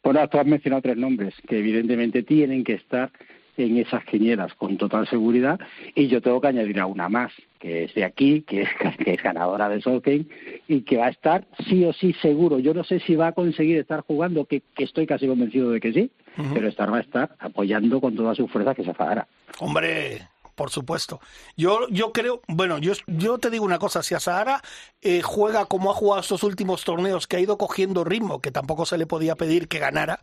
[0.04, 3.12] Bueno, tú has mencionado tres nombres que evidentemente tienen que estar
[3.58, 5.60] en esas quinielas con total seguridad
[5.96, 8.62] y yo tengo que añadir a una más que es de aquí, que
[9.06, 10.26] es, ganadora de Solheim
[10.68, 12.60] y que va a estar sí o sí seguro.
[12.60, 15.94] Yo no sé si va a conseguir estar jugando, que estoy casi convencido de que
[15.94, 16.12] sí,
[16.54, 19.28] pero estar va a estar apoyando con toda su fuerza que se Zahara.
[19.60, 21.20] Hombre, por supuesto.
[21.58, 24.62] Yo, yo creo, bueno, yo, yo te digo una cosa, si a Sahara
[25.02, 28.86] eh, juega como ha jugado estos últimos torneos, que ha ido cogiendo ritmo, que tampoco
[28.86, 30.20] se le podía pedir que ganara,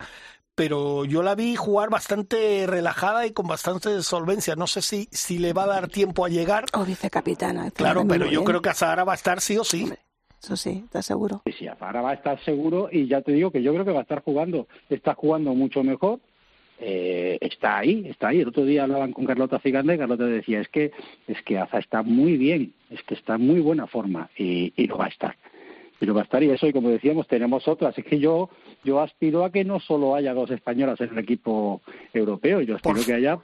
[0.54, 4.54] pero yo la vi jugar bastante relajada y con bastante solvencia.
[4.54, 6.66] No sé si, si le va a dar tiempo a llegar.
[6.74, 7.64] O vicecapitana.
[7.66, 8.44] que Claro, pero yo bien.
[8.44, 9.90] creo que a Sahara va a estar sí o sí.
[10.42, 11.42] Eso sí, ¿estás seguro?
[11.44, 13.92] Y sí, Zahara va a estar seguro y ya te digo que yo creo que
[13.92, 16.18] va a estar jugando, está jugando mucho mejor.
[16.84, 18.40] Eh, está ahí, está ahí.
[18.40, 20.90] El otro día hablaban con Carlota Ciganda y Carlota decía es que
[21.28, 24.98] es que Aza está muy bien, es que está en muy buena forma y lo
[24.98, 25.36] va a estar.
[26.02, 27.96] Y lo va a estar y eso y como decíamos tenemos otras.
[27.96, 28.50] Es que yo
[28.84, 31.80] yo aspiro a que no solo haya dos españolas en el equipo
[32.12, 33.38] europeo, yo aspiro Por- que haya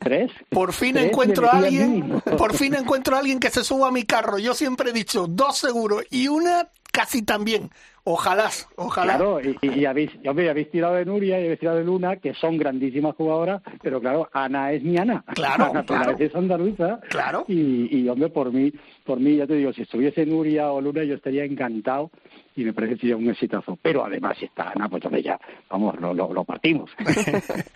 [0.00, 0.30] tres.
[0.48, 3.90] Por fin Tres encuentro a alguien, por fin encuentro a alguien que se suba a
[3.90, 4.38] mi carro.
[4.38, 7.70] Yo siempre he dicho dos seguros y una casi tan bien.
[8.04, 9.16] Ojalá, ojalá.
[9.16, 12.16] Claro, y, y- y habéis, y, habéis tirado de Nuria y habéis tirado de Luna,
[12.16, 15.22] que son grandísimas jugadoras, pero claro, Ana es mi Ana.
[15.34, 16.16] Claro, Ana claro.
[16.18, 17.00] es andaluza.
[17.10, 17.44] Claro.
[17.48, 18.72] Y, y, hombre, por mí,
[19.04, 22.10] por mí, ya te digo, si estuviese Nuria o Luna, yo estaría encantado
[22.56, 23.78] y me parece que sería un exitazo.
[23.82, 25.38] Pero además, si está Ana, pues entonces ya,
[25.70, 26.90] vamos, lo, lo, lo partimos.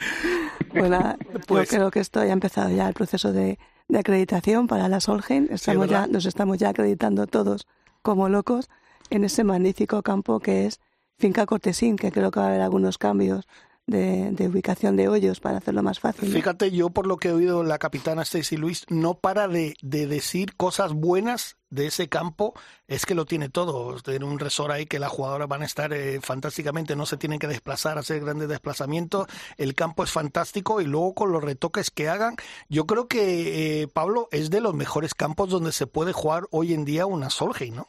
[0.73, 3.59] Pues nada, Pues- yo creo que esto ya ha empezado ya el proceso de,
[3.89, 5.49] de acreditación para la Solheim.
[5.51, 7.67] Estamos ya, nos estamos ya acreditando todos
[8.01, 8.71] como locos
[9.13, 10.81] en ese magnífico campo que es
[11.19, 13.47] Finca Cortesín, que creo que va a haber algunos cambios
[13.87, 16.33] de, de ubicación de hoyos para hacerlo más fácil.
[16.33, 20.07] Fíjate, yo por lo que he oído la capitana Stacy Luis no para de, de
[20.07, 22.55] decir cosas buenas de ese campo.
[22.87, 24.01] Es que lo tiene todo.
[24.01, 27.39] Tiene un resort ahí que las jugadoras van a estar eh, fantásticamente, no se tienen
[27.39, 29.27] que desplazar, hacer grandes desplazamientos.
[29.59, 32.37] El campo es fantástico y luego con los retoques que hagan,
[32.69, 36.73] yo creo que eh, Pablo es de los mejores campos donde se puede jugar hoy
[36.73, 37.89] en día una Solheim, ¿no?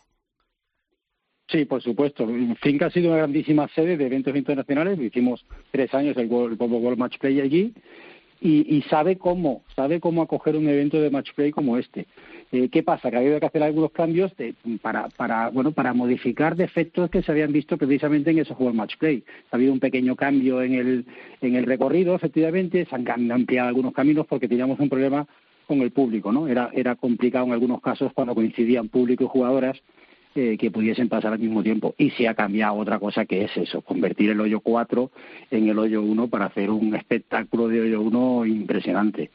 [1.53, 2.27] Sí, por supuesto.
[2.61, 4.99] Finca ha sido una grandísima sede de eventos internacionales.
[4.99, 7.73] Hicimos tres años el World, World Match Play allí
[8.41, 12.07] y, sabe cómo, sabe cómo acoger un evento de match play como este.
[12.51, 13.09] Eh, ¿Qué pasa?
[13.09, 17.21] Que ha habido que hacer algunos cambios de- para, para, bueno, para modificar defectos que
[17.21, 19.23] se habían visto precisamente en ese World Match Play.
[19.51, 21.05] Ha habido un pequeño cambio en el,
[21.39, 25.25] en el recorrido, efectivamente, se han ampliado algunos caminos porque teníamos un problema
[25.67, 26.47] con el público, ¿no?
[26.49, 29.81] Era, era complicado en algunos casos cuando coincidían público y jugadoras
[30.35, 31.95] eh, que pudiesen pasar al mismo tiempo.
[31.97, 35.11] Y se ha cambiado otra cosa que es eso, convertir el hoyo 4
[35.51, 39.31] en el hoyo 1 para hacer un espectáculo de hoyo 1 impresionante.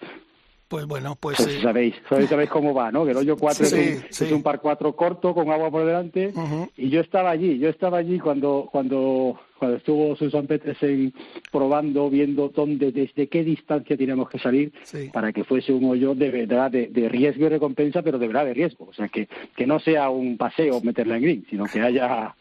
[0.68, 1.38] Pues bueno, pues...
[1.38, 3.04] Pues eh, sabéis, sabéis, sabéis cómo va, ¿no?
[3.04, 4.24] Que el hoyo 4 Sí, es, un, sí.
[4.24, 6.32] es un par 4 corto con agua por delante.
[6.76, 11.12] Y yo estaba allí, yo estaba allí cuando cuando cuando estuvo Susan Petersen
[11.53, 15.11] probando, viendo dónde, desde qué distancia teníamos que salir Sí.
[15.12, 18.44] para que fuese un hoyo de verdad de, de riesgo y recompensa, pero de verdad
[18.44, 18.87] de riesgo.
[18.88, 22.35] O sea, que, que no sea un paseo meterla en green, sino que haya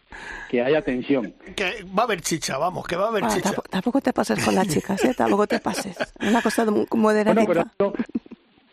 [0.49, 1.33] que haya tensión.
[1.55, 3.41] que va a haber chicha, vamos, que va a haber Ah, chicha.
[3.49, 5.13] tampoco, tampoco te pases con las chicas, ¿eh?
[5.15, 5.97] Tampoco te pases.
[6.21, 7.61] Una cosa muy Bueno, pero moderadita.
[7.61, 7.93] esto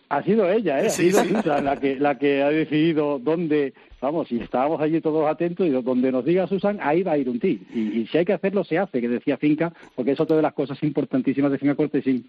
[0.09, 0.87] ha sido ella, ¿eh?
[0.87, 1.35] Ha Sí, sido sí.
[1.45, 6.13] La que, la que ha decidido dónde, vamos, y estábamos allí todos atentos y donde
[6.13, 7.61] nos diga Susan, ahí va a ir un tee.
[7.75, 10.43] Y, y si hay que hacerlo, se hace, que decía Finca, porque es otra de
[10.43, 12.27] las cosas importantísimas de Finca Cortesín,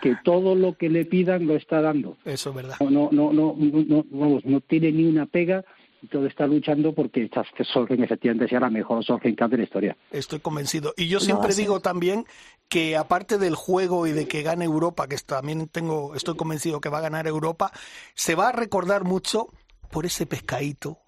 [0.00, 2.16] que todo lo que le pidan lo está dando.
[2.24, 2.76] Eso es verdad.
[2.80, 5.64] No, no, no, no, no, vamos, no tiene ni una pega
[6.02, 7.42] y todo está luchando porque esta
[7.86, 9.04] que efectivamente sea la mejor
[9.36, 9.96] Cup de la historia.
[10.10, 10.94] Estoy convencido.
[10.96, 12.24] Y yo siempre digo también
[12.68, 16.88] que aparte del juego y de que gane Europa, que también tengo, estoy convencido que
[16.88, 17.72] va a ganar Europa,
[18.14, 19.48] se va a recordar mucho
[19.90, 20.98] por ese pescadito,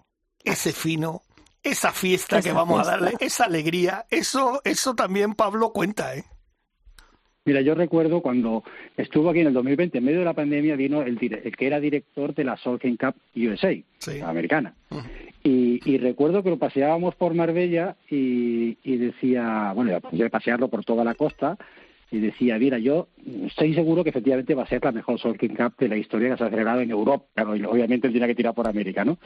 [0.43, 1.21] ese fino,
[1.63, 2.93] esa fiesta Esa que vamos fiesta.
[2.93, 4.05] a darle, esa alegría.
[4.09, 6.25] Eso, eso también Pablo cuenta, ¿eh?
[7.43, 8.63] Mira, yo recuerdo cuando
[8.97, 11.79] estuvo aquí en el 2020, en medio de la pandemia, vino el, el que era
[11.79, 14.19] director de la Solheim Cup USA, Sí.
[14.19, 14.75] la americana.
[15.43, 20.85] Y, y recuerdo que lo paseábamos por Marbella y, y decía, bueno, yo pasearlo por
[20.85, 21.57] toda la costa
[22.11, 23.07] y decía, mira, yo
[23.47, 26.37] estoy seguro que efectivamente va a ser la mejor Solheim Cup de la historia que
[26.37, 27.25] se ha celebrado en Europa.
[27.33, 29.17] Claro, y obviamente él tiene que tirar por América, ¿no?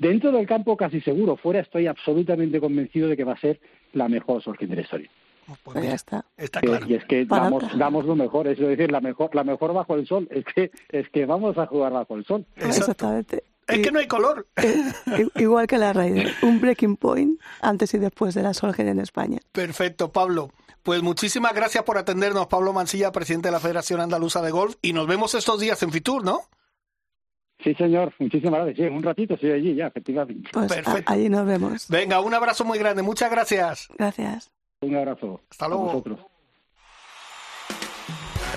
[0.00, 3.60] Dentro del campo casi seguro, fuera estoy absolutamente convencido de que va a ser
[3.92, 5.10] la mejor Solheim de la historia.
[5.50, 6.24] Pues Pues ya mira, está.
[6.36, 6.86] está claro.
[6.86, 10.06] Y es que damos, damos lo mejor, es decir, la mejor, la mejor bajo el
[10.06, 10.28] sol.
[10.30, 12.46] Es que, es que vamos a jugar bajo el sol.
[12.56, 12.76] Exacto.
[12.78, 13.44] Exactamente.
[13.66, 14.46] Es Y- que no hay color.
[14.56, 19.00] eh, igual que la Ryder, un breaking point antes y después de la Solheim en
[19.00, 19.38] España.
[19.52, 20.50] Perfecto, Pablo.
[20.82, 24.92] Pues muchísimas gracias por atendernos, Pablo Mansilla, presidente de la Federación Andaluza de Golf, y
[24.94, 26.40] nos vemos estos días en Fitur, ¿no?
[27.62, 28.76] Sí, señor, muchísimas gracias.
[28.78, 30.48] Sí, en un ratito estoy allí ya, efectivamente.
[30.50, 31.12] Pues a- Perfecto.
[31.12, 31.86] allí nos vemos.
[31.88, 33.88] Venga, un abrazo muy grande, muchas gracias.
[33.98, 34.50] Gracias.
[34.82, 35.40] Un abrazo.
[35.50, 35.84] Hasta a luego.
[35.84, 36.20] vosotros.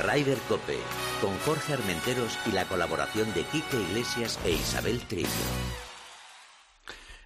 [0.05, 0.77] Ryder Cope,
[1.21, 5.27] con Jorge Armenteros y la colaboración de Quique Iglesias e Isabel Trillo.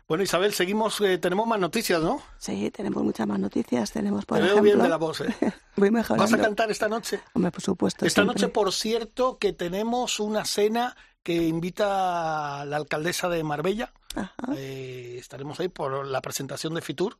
[0.07, 2.21] Bueno, Isabel, seguimos, eh, tenemos más noticias, ¿no?
[2.37, 3.91] Sí, tenemos muchas más noticias.
[3.91, 4.71] Tenemos, por Te veo ejemplo...
[4.73, 5.35] bien de la voz, ¿eh?
[5.75, 6.23] Voy mejorando.
[6.23, 7.19] ¿Vas a cantar esta noche?
[7.33, 8.05] Hombre, por supuesto.
[8.05, 8.41] Esta siempre.
[8.41, 13.91] noche, por cierto, que tenemos una cena que invita a la alcaldesa de Marbella.
[14.15, 14.33] Ajá.
[14.55, 17.17] Eh, estaremos ahí por la presentación de Fitur.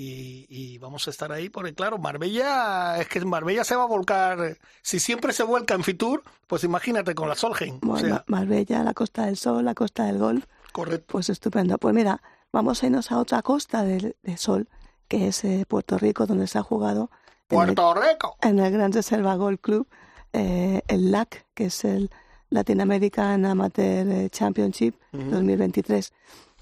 [0.00, 3.86] Y, y vamos a estar ahí porque, claro, Marbella, es que Marbella se va a
[3.86, 4.56] volcar.
[4.80, 7.78] Si siempre se vuelca en Fitur, pues imagínate con la Solheim.
[7.82, 10.44] O Bueno, sea, Marbella, la Costa del Sol, la Costa del Golf.
[10.70, 11.06] correcto.
[11.10, 11.78] Pues estupendo.
[11.78, 14.68] Pues mira, vamos a irnos a otra costa del, del Sol,
[15.08, 17.10] que es eh, Puerto Rico, donde se ha jugado
[17.50, 18.36] en el, Puerto Rico.
[18.42, 19.88] en el Gran Reserva Golf Club
[20.32, 22.08] eh, el LAC, que es el
[22.50, 26.12] Latin American Amateur eh, Championship 2023,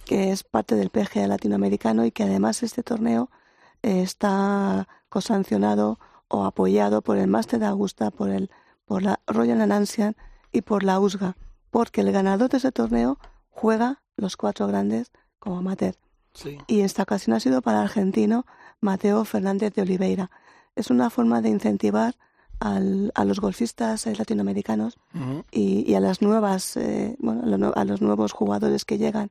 [0.07, 3.29] que es parte del PGA latinoamericano y que además este torneo
[3.83, 8.51] eh, está cosancionado o apoyado por el Máster de Augusta, por el
[8.87, 10.17] por la Royal and Ancient
[10.53, 11.37] y por la USGA,
[11.71, 13.19] porque el ganador de ese torneo
[13.51, 15.95] juega los cuatro grandes como amateur.
[16.35, 16.59] Sí.
[16.67, 18.45] y esta ocasión ha sido para el argentino
[18.83, 20.31] Mateo Fernández de Oliveira.
[20.77, 22.15] Es una forma de incentivar
[22.61, 24.99] al- a los golfistas latinoamericanos
[25.51, 29.31] y, y a las nuevas, eh, bueno, a los nuevos jugadores que llegan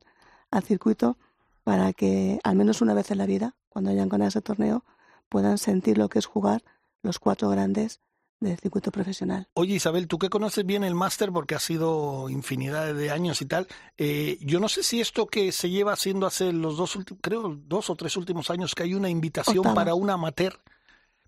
[0.50, 1.16] al circuito
[1.64, 4.84] para que al menos una vez en la vida, cuando hayan ganado ese torneo,
[5.28, 6.62] puedan sentir lo que es jugar
[7.02, 8.00] los cuatro grandes
[8.38, 9.48] del circuito profesional.
[9.54, 13.46] Oye Isabel, tú que conoces bien el máster porque ha sido infinidad de años y
[13.46, 17.20] tal, eh, yo no sé si esto que se lleva haciendo hace los dos últimos,
[17.22, 19.74] creo dos o tres últimos años que hay una invitación Octava.
[19.74, 20.60] para un amateur,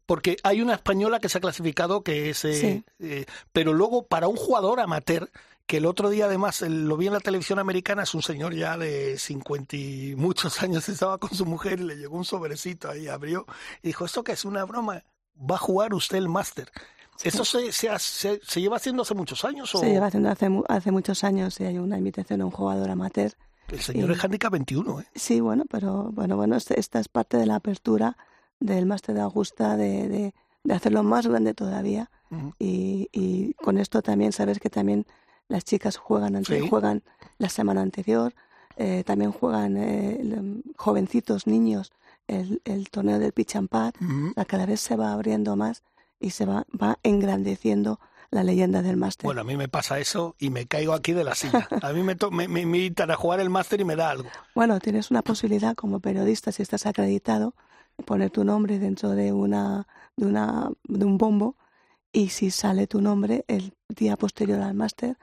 [0.05, 2.85] porque hay una española que se ha clasificado que es, eh, Sí.
[2.99, 5.31] eh, pero luego para un jugador amateur
[5.69, 8.77] que el otro día además lo vi en la televisión americana, es un señor ya
[8.77, 13.07] de 50 y muchos años, estaba con su mujer y le llegó un sobrecito ahí,
[13.07, 13.47] abrió
[13.83, 15.05] y dijo, ¿esto que es una broma?
[15.39, 16.73] ¿Va a jugar usted el máster?
[17.23, 19.75] ¿Eso se, se, se- se lleva haciendo hace muchos años?
[19.75, 22.51] O Se lleva haciendo hace, mu- hace muchos años y hay una invitación a un
[22.53, 23.33] jugador amateur.
[23.69, 25.07] El señor y- es handicap 21, ¿eh?
[25.15, 28.17] Sí, bueno, pero bueno, bueno, este- esta es parte de la apertura
[28.61, 32.11] del máster de Augusta de, de, de hacerlo más grande todavía
[32.59, 35.07] y, y con esto también sabes que también
[35.49, 36.69] las chicas juegan ante- Sí.
[36.69, 37.03] juegan
[37.39, 38.35] la semana anterior
[38.77, 41.93] eh, también juegan eh, el- jovencitos niños
[42.29, 43.93] el, el torneo del pitch and pad
[44.35, 45.83] sea, cada vez se va abriendo más
[46.21, 47.99] y se va, va engrandeciendo
[48.31, 51.25] la leyenda del máster Bueno, a mí me pasa eso y me caigo aquí de
[51.25, 51.67] la silla.
[51.81, 54.29] A mí me, to- me, me invitan a jugar el máster y me da algo.
[54.55, 57.55] Bueno, tienes una posibilidad como periodista, si estás acreditado,
[58.05, 61.57] poner tu nombre dentro de una, de una, de un bombo
[62.13, 65.17] y si sale tu nombre el día posterior al máster,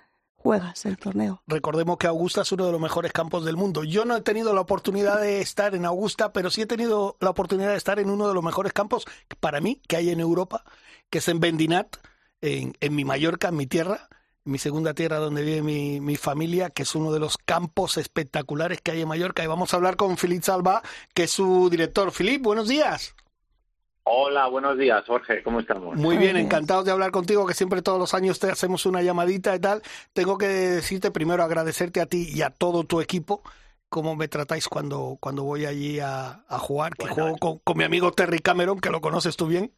[0.45, 1.41] juegas el torneo.
[1.47, 3.83] Recordemos que Augusta es uno de los mejores campos del mundo.
[3.83, 7.31] Yo no he tenido la oportunidad de estar en Augusta, pero sí he tenido la
[7.31, 9.07] oportunidad de estar en uno de los mejores campos
[9.39, 10.63] para mí que hay en Europa,
[11.09, 11.97] que es en Bendinat,
[12.41, 14.07] en, en mi Mallorca, en mi tierra,
[14.43, 18.81] mi segunda tierra donde vive mi, mi familia, que es uno de los campos espectaculares
[18.81, 19.43] que hay en Mallorca.
[19.43, 20.83] Y vamos a hablar con Filip Salva,
[21.15, 22.11] que es su director.
[22.11, 23.15] Filip, buenos días.
[24.07, 25.95] Hola, buenos días, Jorge, ¿cómo estamos?
[25.95, 29.55] Muy bien, encantados de hablar contigo, que siempre todos los años te hacemos una llamadita
[29.55, 29.81] y tal.
[30.13, 33.41] Tengo que decirte primero agradecerte a ti y a todo tu equipo
[33.89, 37.77] cómo me tratáis cuando, cuando voy allí a, a jugar, que Bueno, juego con, con
[37.77, 39.73] mi amigo Terry Cameron, que lo conoces tú bien.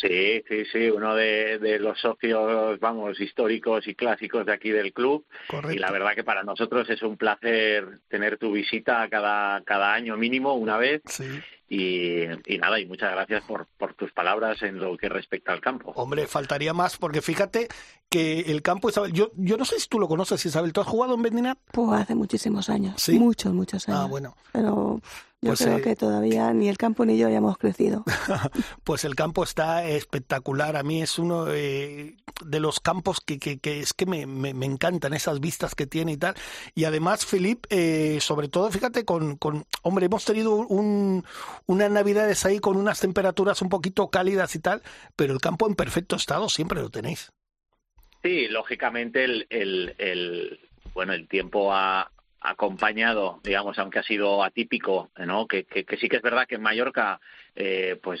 [0.00, 4.92] Sí, sí, sí, uno de, de los socios, vamos, históricos y clásicos de aquí del
[4.92, 5.24] club.
[5.48, 5.72] Correcto.
[5.72, 10.16] Y la verdad que para nosotros es un placer tener tu visita cada, cada año
[10.16, 11.02] mínimo, una vez.
[11.06, 11.24] Sí.
[11.70, 15.60] Y, y nada, y muchas gracias por, por tus palabras en lo que respecta al
[15.60, 15.92] campo.
[15.96, 17.68] Hombre, faltaría más, porque fíjate
[18.08, 20.86] que el campo Isabel, yo, yo no sé si tú lo conoces, Isabel, ¿tú has
[20.86, 21.58] jugado en Bendinat?
[21.70, 23.18] Pues hace muchísimos años, ¿Sí?
[23.18, 24.00] muchos, muchos años.
[24.00, 24.34] Ah, bueno.
[24.52, 25.02] Pero
[25.40, 28.04] yo Pues, creo eh, que todavía ni el campo ni yo hayamos crecido.
[28.84, 30.76] Pues el campo está espectacular.
[30.76, 34.54] A mí es uno eh, de los campos que, que, que es que me, me,
[34.54, 36.34] me encantan esas vistas que tiene y tal.
[36.74, 41.24] Y además, Filip, eh, sobre todo, fíjate, con, con, hombre, hemos tenido un,
[41.66, 44.82] unas navidades ahí con unas temperaturas un poquito cálidas y tal,
[45.16, 47.32] pero el campo en perfecto estado siempre lo tenéis.
[48.22, 50.60] Sí, lógicamente el, el, el
[50.94, 55.46] bueno el tiempo ha acompañado, digamos, aunque ha sido atípico, ¿no?
[55.46, 57.20] Que, que, que sí que es verdad que en Mallorca,
[57.56, 58.20] eh, pues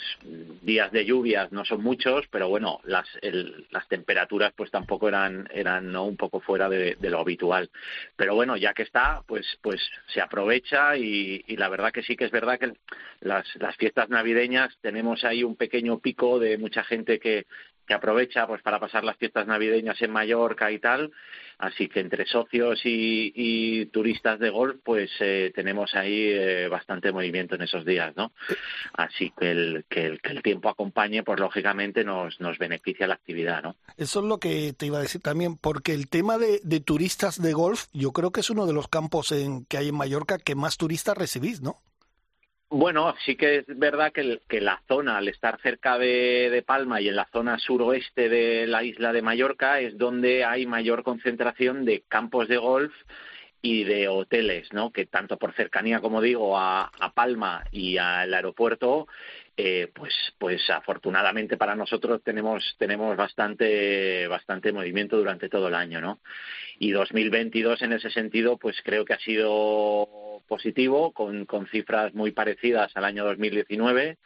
[0.62, 5.48] días de lluvias no son muchos, pero bueno, las el, las temperaturas pues tampoco eran
[5.52, 6.04] eran ¿no?
[6.04, 7.70] un poco fuera de, lo habitual.
[8.16, 12.16] Pero bueno, ya que está, pues pues se aprovecha y, y la verdad que sí
[12.16, 12.72] que es verdad que
[13.20, 17.46] las las fiestas navideñas tenemos ahí un pequeño pico de mucha gente que
[17.88, 21.10] que aprovecha pues para pasar las fiestas navideñas en Mallorca y tal.
[21.58, 27.56] Así que entre socios y, turistas de golf, pues eh, tenemos ahí eh, bastante movimiento
[27.56, 28.30] en esos días, ¿no?
[28.92, 33.14] Así que el, que el, que el tiempo acompañe, pues lógicamente nos, nos beneficia la
[33.14, 33.74] actividad, ¿no?
[33.96, 37.42] Eso es lo que te iba a decir también, porque el tema de, de turistas
[37.42, 40.38] de golf, yo creo que es uno de los campos en, que hay en Mallorca
[40.38, 41.76] que más turistas recibís, ¿no?
[42.70, 47.16] Bueno, sí que es verdad que, la zona, al estar cerca de, Palma y en
[47.16, 52.46] la zona suroeste de la isla de Mallorca, es donde hay mayor concentración de campos
[52.46, 52.92] de golf
[53.62, 54.90] y de hoteles, ¿no?
[54.92, 59.08] Que tanto por cercanía, como digo, a Palma y al aeropuerto,
[59.60, 66.00] eh, pues, pues afortunadamente para nosotros tenemos tenemos bastante bastante movimiento durante todo el año,
[66.00, 66.20] ¿no?
[66.78, 72.30] Y 2022 en ese sentido, pues creo que ha sido positivo, con, con cifras muy
[72.30, 74.18] parecidas al año 2019,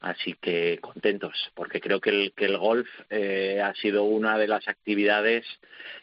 [0.00, 4.48] así que contentos, porque creo que el, que el golf eh, ha sido una de
[4.48, 5.46] las actividades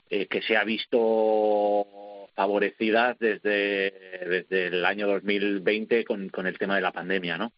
[0.10, 3.92] eh, que se ha visto favorecidas desde,
[4.30, 7.52] desde el año 2020 con, con el tema de la pandemia, ¿no?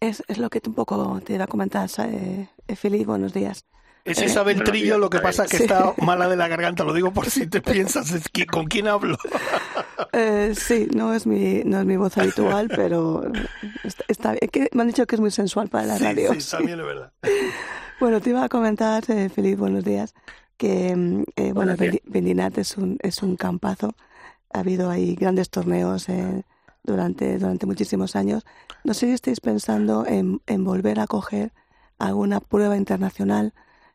[0.00, 2.48] Es, es lo que un poco te iba a comentar, eh,
[3.04, 3.66] buenos días.
[4.06, 5.62] Es Isabel Trillo, lo que pasa es que Sí.
[5.64, 8.88] está mala de la garganta, lo digo por si te piensas, es que, ¿con quién
[8.88, 9.16] hablo?
[10.12, 13.30] Eh, sí, no es mi no es mi voz habitual, pero
[13.84, 14.48] está, está bien.
[14.50, 16.34] Que me han dicho que es muy sensual para la Sí, radio.
[16.34, 17.12] sí, también es verdad.
[18.00, 20.14] Bueno, te iba a comentar, eh, Feliz, buenos días,
[20.56, 21.76] que mm, eh, bueno,
[22.06, 23.94] Vendinat es un, es un campazo.
[24.52, 26.42] Ha habido ahí grandes torneos eh,
[26.82, 28.44] durante, durante muchísimos años.
[28.84, 31.52] No sé si estáis pensando en, en volver a coger
[31.98, 33.52] alguna prueba internacional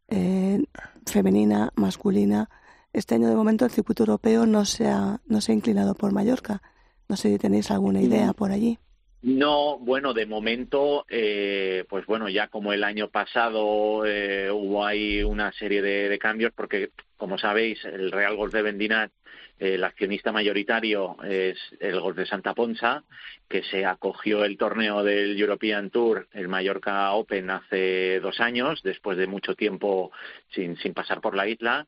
[0.07, 0.63] eh,
[1.05, 2.49] femenina, masculina.
[2.93, 6.13] Este año, de momento, el circuito europeo no se ha, no se ha inclinado por
[6.13, 6.61] Mallorca.
[7.09, 8.79] No sé si tenéis alguna idea por allí.
[9.21, 15.23] No, bueno, de momento, eh, pues bueno, ya como el año pasado eh, hubo ahí
[15.23, 19.24] una serie de, de cambios, porque como sabéis, el Real Golf de Vendinat, eh,
[19.59, 23.03] el accionista mayoritario es el Golf de Santa Ponsa,
[23.47, 29.17] que se acogió el torneo del European Tour, el Mallorca Open, hace dos años, después
[29.17, 30.11] de mucho tiempo
[30.49, 31.87] sin, sin pasar por la isla.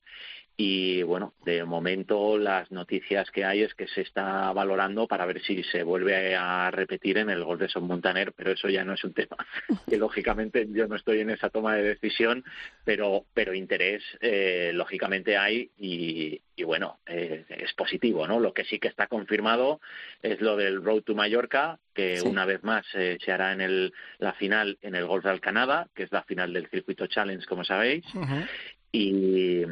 [0.60, 5.39] Y bueno, de momento las noticias que hay es que se está valorando para ver
[5.43, 8.93] si se vuelve a repetir en el Golf de Son Montaner, pero eso ya no
[8.93, 9.38] es un tema
[9.88, 12.43] que lógicamente yo no estoy en esa toma de decisión,
[12.84, 18.39] pero pero interés eh, lógicamente hay y, y bueno eh, es positivo, ¿no?
[18.39, 19.80] Lo que sí que está confirmado
[20.24, 22.28] es lo del Road to Mallorca, que Sí.
[22.28, 25.88] una vez más eh, se hará en el la final en el Golf de Alcanada,
[25.93, 28.43] que es la final del circuito Challenge, como sabéis Ujú.
[28.91, 29.64] y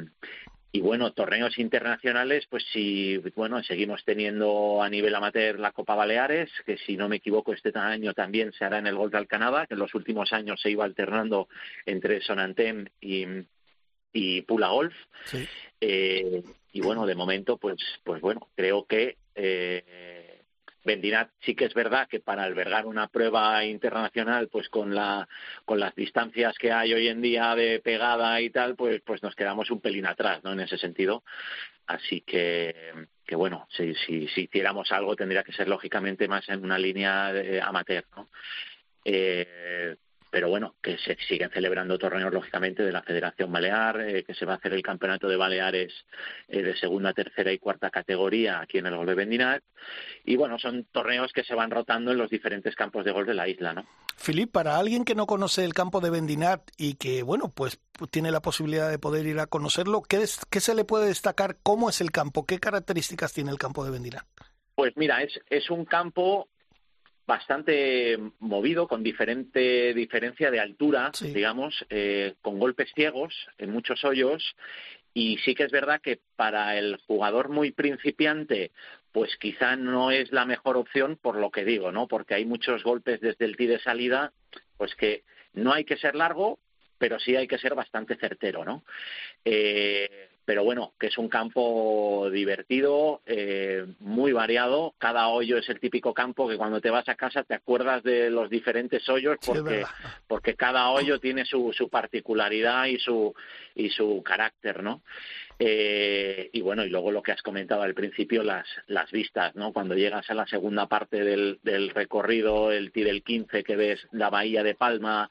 [0.76, 6.51] y bueno, torneos internacionales, pues sí, bueno, seguimos teniendo a nivel amateur la Copa Baleares,
[6.65, 9.67] que si no me equivoco este año también se hará en el Golf de Alcanada,
[9.67, 11.47] que en los últimos años se iba alternando
[11.86, 13.26] entre Sonantem y,
[14.11, 14.93] y Pula Golf.
[15.23, 15.47] Sí.
[15.80, 20.34] Eh, y bueno, de momento, pues, pues bueno, creo que eh,
[21.41, 25.27] Sí que es verdad que para albergar una prueba internacional, pues con la
[25.65, 29.36] con las distancias que hay hoy en día de pegada y tal, pues pues nos
[29.36, 30.53] quedamos un pelín atrás, ¿no?
[30.53, 31.23] En ese sentido.
[31.88, 32.93] Así que
[33.25, 37.33] que bueno, si si, si hiciéramos algo tendría que ser lógicamente más en una línea
[37.33, 38.29] de amateur, ¿no?
[39.03, 39.95] Eh,
[40.36, 44.43] pero bueno, que se siguen celebrando torneos, lógicamente, de la Federación Balear, eh, que se
[44.43, 45.93] va a hacer el Campeonato de Baleares
[46.49, 49.63] eh, de segunda, tercera y cuarta categoría aquí en el Golf de Vendinat.
[50.25, 53.33] Y bueno, son torneos que se van rotando en los diferentes campos de golf de
[53.33, 53.86] la isla, ¿no?
[54.17, 57.79] Filip, para alguien que no conoce el campo de Vendinat y que, bueno, pues
[58.11, 61.55] tiene la posibilidad de poder ir a conocerlo, ¿qué, es- qué se le puede destacar?
[61.63, 62.45] ¿Cómo es el campo?
[62.45, 64.25] ¿Qué características tiene el campo de Vendinat?
[64.75, 66.49] Pues mira, es, es un campo
[67.28, 71.34] bastante movido, con diferente diferencia de altura, Sí.
[71.34, 74.55] digamos, eh, con golpes ciegos en muchos hoyos.
[75.13, 78.71] Y sí que es verdad que para el jugador muy principiante,
[79.11, 82.07] pues quizá no es la mejor opción por lo que digo, ¿no?
[82.07, 84.34] Porque hay muchos golpes desde el tee de salida,
[84.78, 85.23] pues que
[85.53, 86.59] no hay que ser largo,
[86.97, 88.84] pero sí hay que ser bastante certero, ¿no?
[89.45, 94.93] Eh, pero bueno, que es un campo divertido, eh, muy variado.
[94.99, 98.29] Cada hoyo es el típico campo que cuando te vas a casa te acuerdas de
[98.29, 99.83] los diferentes hoyos porque
[100.27, 103.33] porque cada hoyo tiene su, su particularidad y su
[103.73, 105.01] y su carácter, ¿no?
[105.57, 109.71] Eh, y bueno, y luego lo que has comentado al principio, las, las vistas, ¿no?
[109.71, 114.29] Cuando llegas a la segunda parte del, del recorrido, el del 15, que ves la
[114.29, 115.29] bahía de Palma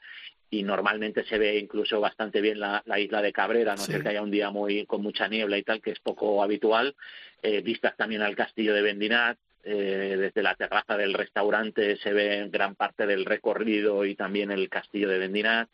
[0.49, 3.91] y normalmente se ve incluso bastante bien la, la isla de Cabrera, no Sí.
[3.93, 6.95] ser que haya un día muy con mucha niebla y tal, que es poco habitual.
[7.41, 9.37] Eh, vistas también al castillo de Vendinat,
[9.67, 14.69] eh, desde la terraza del restaurante se ve gran parte del recorrido y también el
[14.69, 15.69] castillo de Vendinat.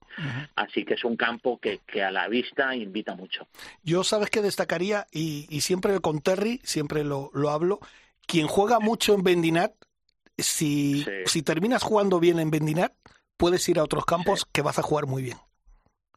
[0.55, 3.47] Así que es un campo que, que a la vista invita mucho.
[3.83, 7.79] Yo sabes que destacaría, y, y siempre con Terry, siempre lo, lo hablo,
[8.25, 9.73] quien juega mucho en Vendinat,
[10.37, 11.11] si, Sí.
[11.25, 12.93] si terminas jugando bien en Vendinat,
[13.41, 15.37] puedes ir a otros campos que vas a jugar muy bien.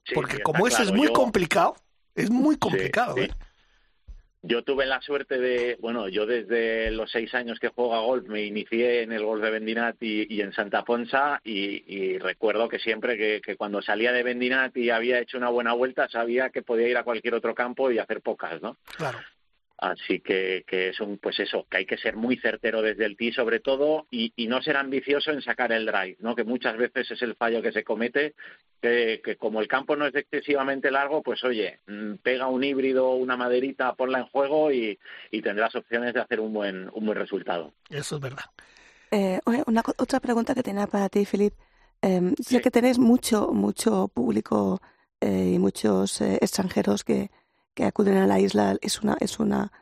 [0.04, 0.96] Sí, Porque como ese es claro.
[0.98, 1.74] muy Yo- complicado,
[2.14, 3.16] es muy complicado.
[3.16, 3.30] ¿eh?
[4.42, 8.28] Yo tuve la suerte de, bueno, yo desde los seis años que juego a golf
[8.28, 12.68] me inicié en el golf de Vendinat y, y en Santa Ponsa y, y recuerdo
[12.68, 16.50] que siempre que, que cuando salía de Vendinat y había hecho una buena vuelta sabía
[16.50, 18.76] que podía ir a cualquier otro campo y hacer pocas, ¿no?
[18.98, 19.18] Claro.
[19.76, 23.16] Así que, que es un, pues eso, que hay que ser muy certero desde el
[23.16, 26.36] tee sobre todo y, y no ser ambicioso en sacar el drive, ¿no?
[26.36, 28.34] Que muchas veces es el fallo que se comete,
[28.80, 33.10] que, que como el campo no es excesivamente largo, pues oye, mm, pega un híbrido,
[33.14, 34.98] una maderita, ponla en juego y,
[35.32, 37.74] y tendrás opciones de hacer un buen, un buen resultado.
[37.90, 38.44] Eso es verdad.
[39.10, 41.54] Eh, oye, una, otra pregunta que tenía para ti, Filip.
[42.00, 42.56] Eh, Sí.
[42.56, 44.80] Sé que tenéis mucho, mucho público
[45.20, 47.30] eh, y muchos eh, extranjeros que,
[47.74, 48.76] que acuden a la isla.
[48.80, 49.72] Es una, es una,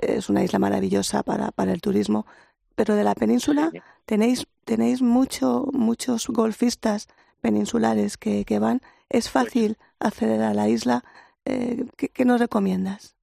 [0.00, 2.26] es una isla maravillosa para, para el turismo.
[2.74, 3.70] Pero de la península
[4.06, 7.08] tenéis, tenéis mucho, muchos golfistas
[7.40, 8.80] peninsulares que, que van.
[9.08, 11.04] ¿Es fácil acceder a la isla?
[11.44, 13.14] Eh, ¿qué, qué nos recomiendas?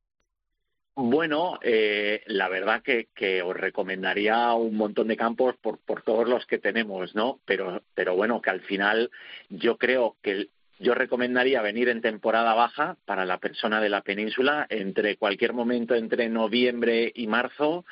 [1.01, 6.27] Bueno, eh, la verdad que, que os recomendaría un montón de campos por, por todos
[6.27, 7.39] los que tenemos, ¿no?
[7.45, 9.09] Pero, pero bueno, que al final
[9.49, 10.49] yo creo que
[10.79, 14.65] yo recomendaría venir en temporada baja para la persona de la península.
[14.69, 17.85] Entre cualquier momento entre noviembre y marzo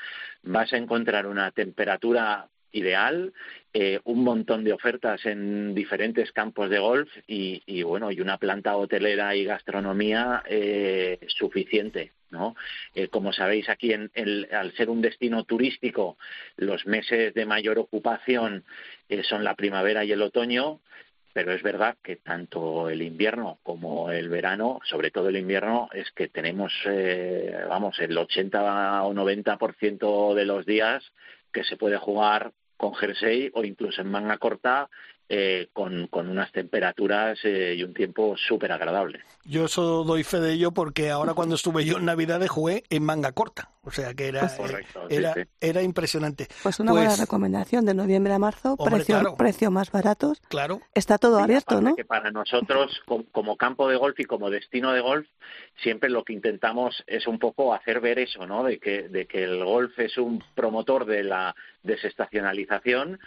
[0.43, 3.33] vas a encontrar una temperatura ideal,
[3.73, 8.75] eh, un montón de ofertas en diferentes campos de golf y, bueno y una planta
[8.77, 12.11] hotelera y gastronomía eh, suficiente.
[12.29, 12.55] ¿no?
[12.93, 16.17] Eh, como sabéis, aquí en, el- al ser un destino turístico,
[16.57, 18.65] los meses de mayor ocupación
[19.09, 20.81] eh, son la primavera y el otoño,
[21.37, 26.09] pero es verdad que tanto el invierno como el verano, sobre todo el invierno, es
[26.13, 31.03] que tenemos, eh, vamos, el 80 o 90% de los días
[31.53, 34.89] que se puede jugar con jersey o incluso en manga corta
[35.29, 39.21] eh, con, con unas temperaturas eh, y un tiempo súper agradable.
[39.43, 43.03] Yo eso doy fe de ello porque ahora cuando estuve yo en Navidades jugué en
[43.03, 43.69] manga corta.
[43.83, 45.49] O sea que era, Correcto, eh, era, sí, sí.
[45.61, 46.47] era impresionante.
[46.61, 49.35] Pues una Pues, buena recomendación de noviembre a marzo, Hombre, precio, claro.
[49.37, 50.41] precio más baratos.
[50.49, 50.81] Claro.
[50.93, 51.95] Está todo abierto, ¿no?
[51.95, 55.25] que para nosotros, com- como campo de golf y como destino de golf,
[55.81, 58.63] siempre lo que intentamos es un poco hacer ver eso, ¿no?
[58.65, 63.19] De que, de que el golf es un promotor de la desestacionalización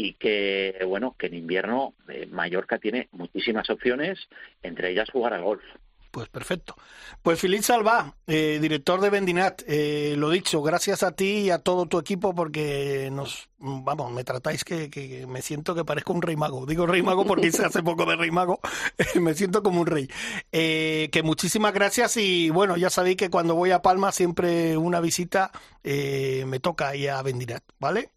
[0.00, 4.18] y que, bueno, que en invierno eh, Mallorca tiene muchísimas opciones,
[4.62, 5.62] entre ellas jugar al golf.
[6.10, 6.74] Pues perfecto.
[7.22, 11.58] Pues Filip Salvá, eh, director de Bendinat, eh, lo dicho, gracias a ti y a
[11.58, 16.34] todo tu equipo porque nos, vamos, me tratáis que, me siento que parezco un rey
[16.34, 16.66] mago.
[16.66, 18.58] Digo rey mago porque hice hace poco de rey mago,
[19.20, 20.08] me siento como un rey.
[20.50, 25.00] Eh, que muchísimas gracias y bueno, ya sabéis que cuando voy a Palma siempre una
[25.00, 25.52] visita
[25.84, 28.10] eh, me toca ir a Bendinat, ¿vale?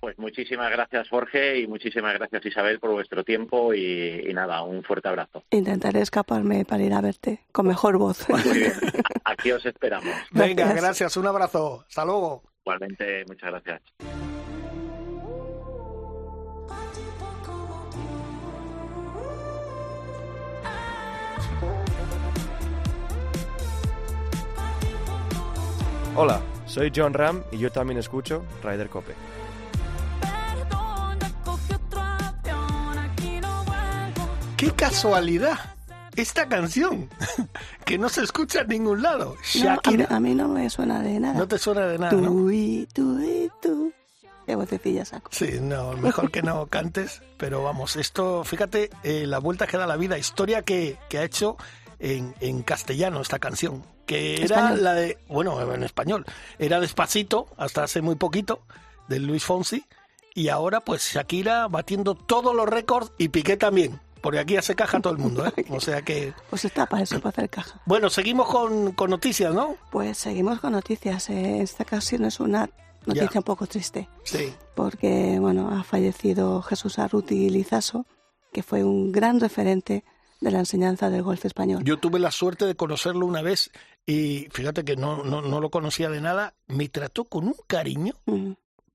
[0.00, 4.82] Pues muchísimas gracias Jorge y muchísimas gracias Isabel por vuestro tiempo y, y nada, un
[4.84, 5.42] fuerte abrazo.
[5.50, 8.28] Intentaré escaparme para ir a verte con mejor voz.
[8.28, 8.72] Muy bien,
[9.24, 10.14] aquí os esperamos.
[10.30, 10.82] Venga, Gracias.
[10.82, 12.42] gracias, un abrazo, hasta luego.
[12.64, 13.82] Igualmente, muchas gracias.
[26.14, 29.12] Hola, soy John Ram y yo también escucho Ryder Cope.
[34.66, 35.76] ¡Qué casualidad!
[36.16, 37.08] Esta canción,
[37.84, 39.36] que no se escucha en ningún lado.
[39.62, 40.06] No, a, mí, Shakira.
[40.10, 41.38] a mí no me suena de nada.
[41.38, 42.26] No te suena de nada, ¿no?
[42.26, 43.92] Tú y tú y tú.
[44.44, 45.30] Qué vocecilla saco.
[45.32, 49.86] Sí, no, mejor que no cantes, pero vamos, esto, fíjate, eh, la vuelta que da
[49.86, 51.56] la vida, historia que, que ha hecho
[52.00, 54.82] en, en castellano esta canción, que era Español.
[54.82, 56.26] la de, bueno, en español,
[56.58, 58.62] era Despacito, hasta hace muy poquito,
[59.06, 59.84] de Luis Fonsi,
[60.34, 64.98] y ahora pues Shakira batiendo todos los récords y Piqué también, porque aquí hace caja
[64.98, 65.64] todo el mundo, ¿eh?
[65.70, 66.32] O sea que...
[66.50, 67.80] Pues está para eso, para hacer caja.
[67.86, 69.76] Bueno, seguimos con, con noticias, ¿no?
[69.92, 71.30] Pues seguimos con noticias.
[71.30, 72.68] eh, Esta ocasión es una
[73.06, 73.38] noticia Ya.
[73.38, 74.52] un poco triste, Sí.
[74.74, 78.04] porque bueno, ha fallecido Jesús Arruti Lizaso,
[78.52, 80.02] que fue un gran referente
[80.40, 81.84] de la enseñanza del golf español.
[81.84, 83.70] Yo tuve la suerte de conocerlo una vez
[84.06, 88.14] y fíjate que no, no, no lo conocía de nada, me trató con un cariño.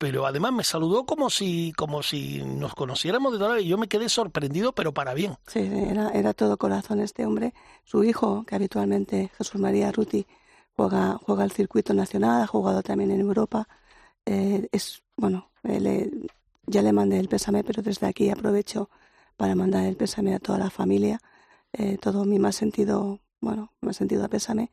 [0.02, 3.70] Pero además me saludó como si, como si nos conociéramos de toda la vida y
[3.70, 5.38] yo me quedé sorprendido, pero para bien.
[5.46, 7.54] Sí, era, era todo corazón este hombre.
[7.84, 10.26] Su hijo, que habitualmente Jesús María Ruti
[10.76, 13.68] juega, juega el circuito nacional, ha jugado también en Europa.
[14.26, 16.10] Eh, es bueno, eh,
[16.66, 18.90] ya le mandé el pésame, pero desde aquí aprovecho
[19.38, 21.20] para mandar el pésame a toda la familia.
[21.74, 24.72] Eh, todo mi más sentido, bueno, más sentido a pésame.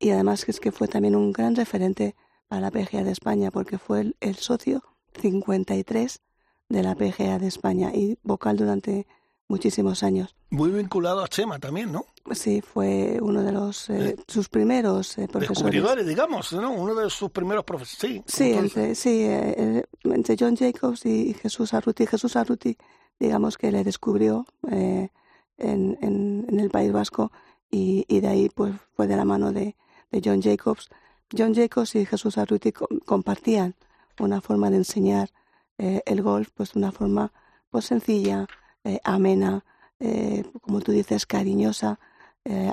[0.00, 2.16] Y además que es que fue también un gran referente
[2.48, 4.82] para la PGA de España, porque fue el, el socio
[5.20, 6.20] 53
[6.68, 9.06] de la PGA de España y vocal durante
[9.48, 10.34] muchísimos años.
[10.50, 12.04] Muy vinculado a Chema también, ¿no?
[12.32, 15.58] Sí, fue uno de los eh, sus primeros eh, profesores.
[15.58, 16.72] Descubridores, digamos, ¿no?
[16.72, 17.98] Uno de sus primeros profesores.
[18.00, 22.06] Sí, Sí, entonces- entre, sí eh, eh, entre John Jacobs y Jesús Arruti.
[22.06, 22.76] Jesús Arruti,
[23.20, 25.10] digamos que le descubrió eh,
[25.58, 27.30] en, en, en el País Vasco
[27.70, 29.76] y, y de ahí pues fue de la mano de,
[30.10, 30.88] de John Jacobs.
[31.36, 33.74] John Jacobs y Jesús Arruti co- compartían
[34.18, 35.30] una forma de enseñar
[35.78, 37.32] eh, el golf, pues de una forma
[37.70, 38.46] pues sencilla,
[38.84, 39.64] eh, amena,
[39.98, 41.98] eh, como tú dices, cariñosa,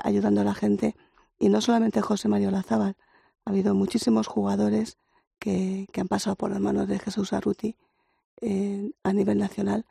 [0.04, 0.94] ayudando a la gente.
[1.36, 2.96] Y no solamente José Mario Lazábal,
[3.44, 4.98] ha habido muchísimos jugadores
[5.40, 7.76] que, que han pasado por las manos de Jesús Arruti
[9.02, 9.84] a nivel nacional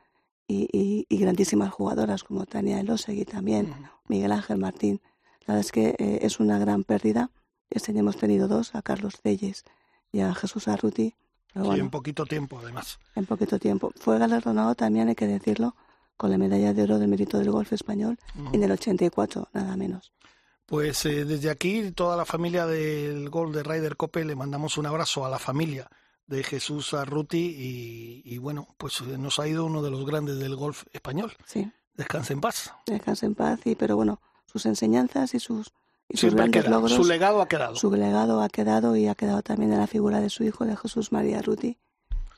[0.47, 3.73] y, y- y grandísimas jugadoras como Tania Elosegui también.
[4.07, 5.01] Miguel Ángel Martín.
[5.45, 7.29] La verdad es que es una gran pérdida.
[7.73, 9.63] Este año hemos tenido dos, a Carlos Celles
[10.11, 11.15] y a Jesús Arruti.
[11.53, 12.99] Pero Sí, bueno, en poquito tiempo, además.
[13.15, 13.91] en poquito tiempo.
[13.95, 15.75] Fue galardonado también, hay que decirlo,
[16.17, 18.53] con la medalla de oro del mérito del golf español Ujú.
[18.55, 20.11] en el 84, nada menos.
[20.65, 24.85] Pues eh, desde aquí, toda la familia del Gol de Ryder Cope, le mandamos un
[24.85, 25.89] abrazo a la familia
[26.25, 30.39] de Jesús Arruti y, y bueno, pues eh, nos ha ido uno de los grandes
[30.39, 31.33] del golf español.
[31.45, 32.73] Sí, Descanse en paz.
[32.87, 35.73] descanse en paz, y, pero bueno, sus enseñanzas y sus,
[36.13, 36.93] y sus grandes logros.
[36.93, 37.75] Su legado ha quedado.
[37.75, 40.77] Su legado ha quedado y ha quedado también en la figura de su hijo, de
[40.77, 41.79] Jesús María Ruti,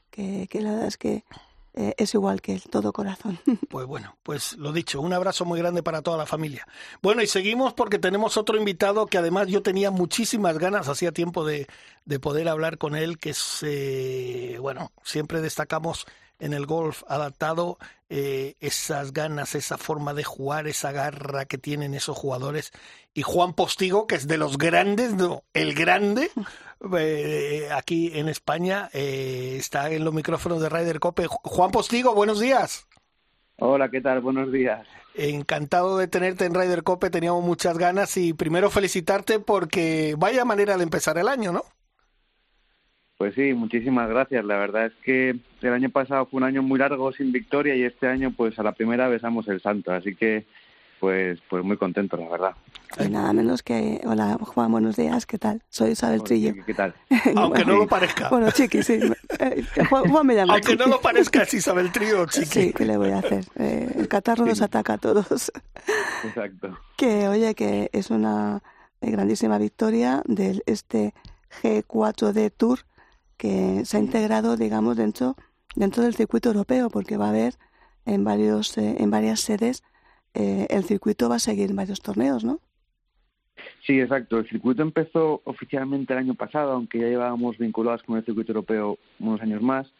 [0.09, 1.25] que, que la verdad es que
[1.73, 3.37] eh, es igual que él, todo corazón.
[3.69, 6.65] Pues bueno, pues lo dicho, un abrazo muy grande para toda la familia.
[7.01, 11.45] Bueno, y seguimos porque tenemos otro invitado que además yo tenía muchísimas ganas, hacía tiempo
[11.45, 11.67] de,
[12.05, 16.05] de poder hablar con él, que es, eh, bueno, siempre destacamos
[16.39, 17.77] en el golf adaptado
[18.09, 22.71] eh, esas ganas, esa forma de jugar, esa garra que tienen esos jugadores.
[23.13, 26.29] Y Juan Postigo, que es de los grandes, no, el grande,
[26.97, 31.27] eh, aquí en España, eh, está en los micrófonos de Ryder Cope.
[31.27, 32.87] Juan Postigo, buenos días.
[33.57, 34.21] Hola, ¿qué tal?
[34.21, 34.85] Buenos días.
[35.15, 40.75] Encantado de tenerte en Ryder Cope, teníamos muchas ganas y primero felicitarte porque vaya manera
[40.75, 41.63] de empezar el año, ¿no?
[43.17, 44.43] Pues sí, muchísimas gracias.
[44.43, 47.83] La verdad es que el año pasado fue un año muy largo sin victoria y
[47.83, 50.45] este año pues a la primera besamos el santo, así que
[50.99, 52.55] pues pues muy contento, la verdad.
[52.99, 54.01] Y nada menos que.
[54.05, 55.61] Hola, Juan, buenos días, ¿qué tal?
[55.69, 56.51] Soy Isabel Hola, Trillo.
[56.51, 56.93] Chiqui, ¿Qué tal?
[57.35, 58.29] Aunque no lo parezca.
[58.29, 58.99] Bueno, chiqui, sí.
[59.39, 60.53] Eh, Juan, Juan me llama.
[60.53, 60.83] Aunque Chiqui.
[60.83, 62.45] no lo parezca, es Isabel Trío, chiqui.
[62.45, 63.45] Sí, ¿qué le voy a hacer?
[63.55, 65.51] Eh, el catarro nos ataca a todos.
[66.25, 66.77] Exacto.
[66.97, 68.61] Que, oye, que es una
[68.99, 71.13] eh, grandísima victoria de este
[71.61, 72.79] G4D Tour
[73.37, 75.35] que se ha integrado, digamos, dentro,
[75.75, 77.55] dentro del circuito europeo, porque va a haber
[78.05, 79.83] en, varios, eh, en varias sedes,
[80.33, 82.59] eh, el circuito va a seguir en varios torneos, ¿no?
[83.85, 84.39] Sí, exacto.
[84.39, 88.97] El circuito empezó oficialmente el año pasado, aunque ya llevábamos vinculados con el circuito europeo
[89.19, 89.91] unos años más.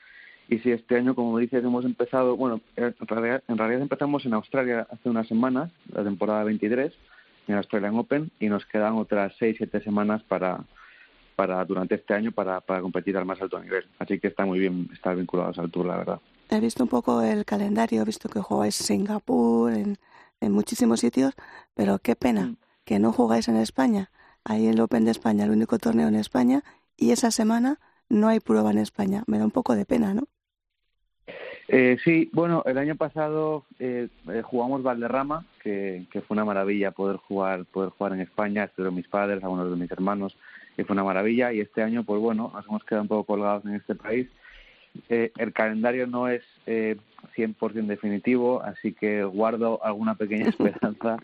[0.48, 4.34] Y sí, este año, como dices, hemos empezado, bueno, en realidad, en realidad empezamos en
[4.34, 6.94] Australia hace unas semanas, la temporada 23,
[7.48, 10.64] en Australian Open, y nos quedan otras 6, 7 semanas para,
[11.36, 13.86] para durante este año para, para competir al más alto nivel.
[14.00, 16.20] Así que está muy bien estar vinculados al Tour, la verdad.
[16.50, 19.98] He visto un poco el calendario, he visto que jugáis en Singapur, en,
[20.42, 21.34] en muchísimos sitios,
[21.74, 22.58] pero qué pena Mm.
[22.86, 24.12] que no jugáis en España.
[24.44, 26.62] Ahí el Open de España, el único torneo en España,
[26.98, 27.80] y esa semana
[28.10, 29.24] no hay prueba en España.
[29.26, 30.28] Me da un poco de pena, ¿no?
[31.68, 36.92] Eh, sí, bueno, el año pasado eh, eh, jugamos Valderrama, que, que fue una maravilla
[36.92, 40.38] poder jugar, poder jugar en España, estuvieron mis padres, algunos de mis hermanos,
[40.78, 41.53] y fue una maravilla.
[41.53, 44.28] Y este año, pues bueno, nos hemos quedado un poco colgados en este país.
[45.09, 46.95] Eh, el calendario no es eh,
[47.36, 51.17] 100% definitivo, así que guardo alguna pequeña esperanza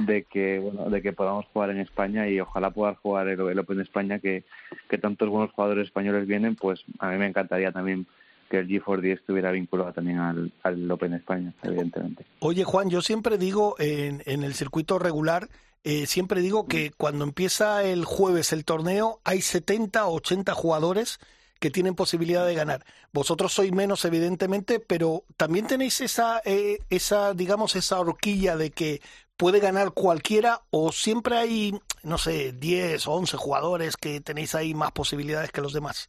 [0.00, 3.58] de que bueno, de que podamos jugar en España y ojalá pueda jugar el, el
[3.58, 4.44] Open de España, que,
[4.88, 8.06] que tantos buenos jugadores españoles vienen, pues a mí me encantaría también
[8.50, 12.24] que el G4D estuviera vinculado también al, al Open de España, evidentemente.
[12.40, 15.48] Oye, Juan, yo siempre digo en, en el circuito regular,
[15.84, 21.20] eh, siempre digo que cuando empieza el jueves el torneo hay 70 o 80 jugadores
[21.60, 22.84] que tienen posibilidad de ganar.
[23.12, 29.00] Vosotros sois menos, evidentemente, pero también tenéis esa, eh, esa, digamos, esa horquilla de que
[29.36, 34.74] puede ganar cualquiera o siempre hay, no sé, 10 o 11 jugadores que tenéis ahí
[34.74, 36.08] más posibilidades que los demás.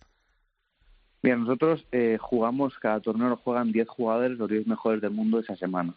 [1.21, 5.39] Mira, nosotros eh, jugamos, cada torneo lo juegan 10 jugadores, los 10 mejores del mundo
[5.39, 5.93] esa semana.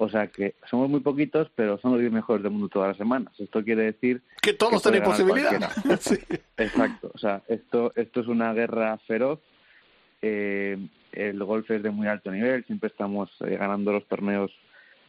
[0.00, 2.96] O sea que somos muy poquitos, pero son los 10 mejores del mundo todas las
[2.96, 3.32] semanas.
[3.38, 5.72] Esto quiere decir Que todos Que ganar posibilidad.
[6.00, 6.16] Sí.
[6.56, 9.40] Exacto, o sea, esto, esto es una guerra feroz.
[10.22, 10.78] Eh,
[11.12, 14.52] el golf es de muy alto nivel, siempre estamos eh, ganando los torneos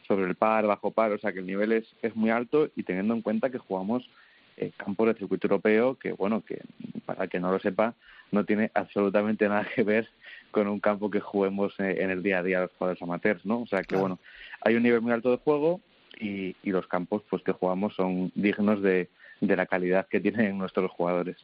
[0.08, 2.82] sobre el par, bajo par, o sea que el nivel es, es muy alto y
[2.82, 4.08] teniendo en cuenta que jugamos
[4.56, 6.62] eh, campos de circuito europeo, que bueno, que
[7.06, 7.94] para el que no lo sepa,
[8.32, 10.08] no tiene absolutamente nada que ver
[10.50, 13.60] con un campo que juguemos eh, en el día a día los jugadores amateurs, ¿no?
[13.62, 14.00] O sea que Claro.
[14.02, 14.18] bueno,
[14.62, 15.80] hay un nivel muy alto de juego
[16.20, 19.08] y, y los campos pues que jugamos son dignos de,
[19.40, 21.36] de la calidad que tienen nuestros jugadores.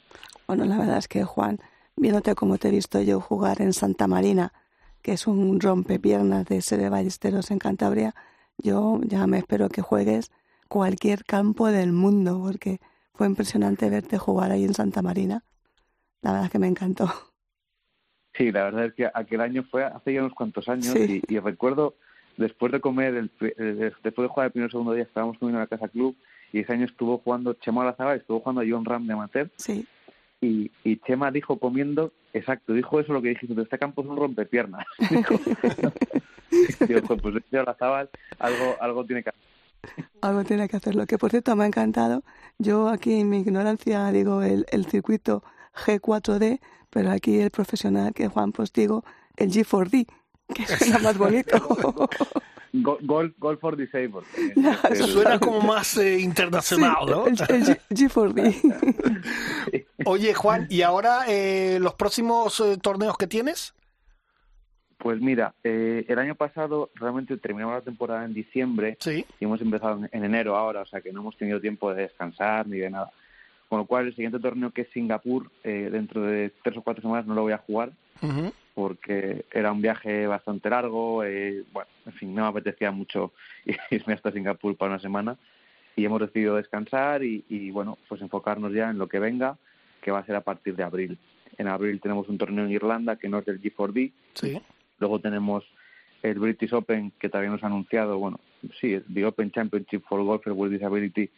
[0.47, 1.59] Bueno, la verdad es que, Juan,
[1.97, 4.53] viéndote como te he visto yo jugar en Santa Marina,
[5.03, 8.15] que es un rompepiernas de Sede Ballesteros en Cantabria,
[8.59, 10.31] yo ya me espero que juegues
[10.69, 12.81] cualquier campo del mundo, porque
[13.15, 15.45] fue impresionante verte jugar ahí en Santa Marina.
[16.23, 17.09] La verdad es que me encantó.
[18.37, 21.23] Sí, la verdad es que aquel año fue hace ya unos cuantos años Sí.
[21.29, 21.95] y, y recuerdo
[22.37, 25.59] después de comer, el, el- después de jugar el primer o segundo día estábamos comiendo
[25.59, 26.15] en la casa club
[26.53, 29.87] y ese año estuvo jugando Chema Olazábal, estuvo jugando John Ram de amateur Sí,
[30.41, 34.17] y, y Chema dijo comiendo, exacto, dijo eso lo que dijiste, este campo es un
[34.17, 34.85] rompepiernas.
[35.11, 35.35] Dijo,
[36.89, 38.09] Digo, "Jo, pues este Olazábal
[38.39, 40.05] algo, algo tiene que hacer.
[40.21, 41.07] algo tiene que hacerlo.
[41.07, 42.23] Que por cierto me ha encantado.
[42.59, 45.43] Yo aquí en mi ignorancia digo el, el circuito
[45.75, 46.61] G4D,
[46.97, 49.05] pero aquí el profesional que Juan Postigo,
[49.37, 50.07] el G4D,
[50.55, 51.59] que suena más bonito.
[52.73, 54.25] Go- Golf, golf for Disabled.
[54.57, 57.27] Ya, Suena como más eh, internacional, Sí, ¿no?
[57.27, 59.85] el, el G- G4D.
[60.07, 63.75] Oye, Juan, ¿y ahora eh, los próximos eh, torneos que tienes?
[64.97, 69.27] Pues mira, eh, el año pasado realmente terminamos la temporada en diciembre Sí.
[69.39, 72.03] y hemos empezado en, en enero ahora, o sea que no hemos tenido tiempo de
[72.05, 73.11] descansar ni de nada.
[73.69, 77.03] Con lo cual, el siguiente torneo que es Singapur, eh, dentro de tres o cuatro
[77.03, 77.91] semanas no lo voy a jugar
[78.75, 83.33] porque era un viaje bastante largo, eh, bueno, en fin, no me apetecía mucho
[83.91, 85.37] irme hasta Singapur para una semana
[85.97, 89.57] y hemos decidido descansar y, y, bueno, pues enfocarnos ya en lo que venga,
[90.03, 91.19] que va a ser a partir de abril.
[91.57, 94.61] En abril tenemos un torneo en Irlanda que no es del G4D, Sí.
[94.99, 95.65] luego tenemos
[96.23, 98.39] el British Open que también nos ha anunciado, bueno,
[98.81, 101.31] sí, es the Open Championship for Golfers with Disability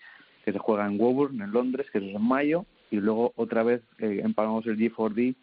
[0.48, 3.82] que se juega en Woburn, en Londres, que es en mayo, y luego otra vez
[3.98, 5.34] eh, empalmamos el G4D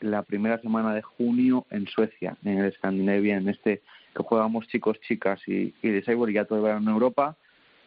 [0.00, 3.82] la primera semana de junio en Suecia, en el Scandinavian, en este
[4.16, 7.36] que jugamos chicos, chicas y, y Disabled, y ya todo el verano en Europa,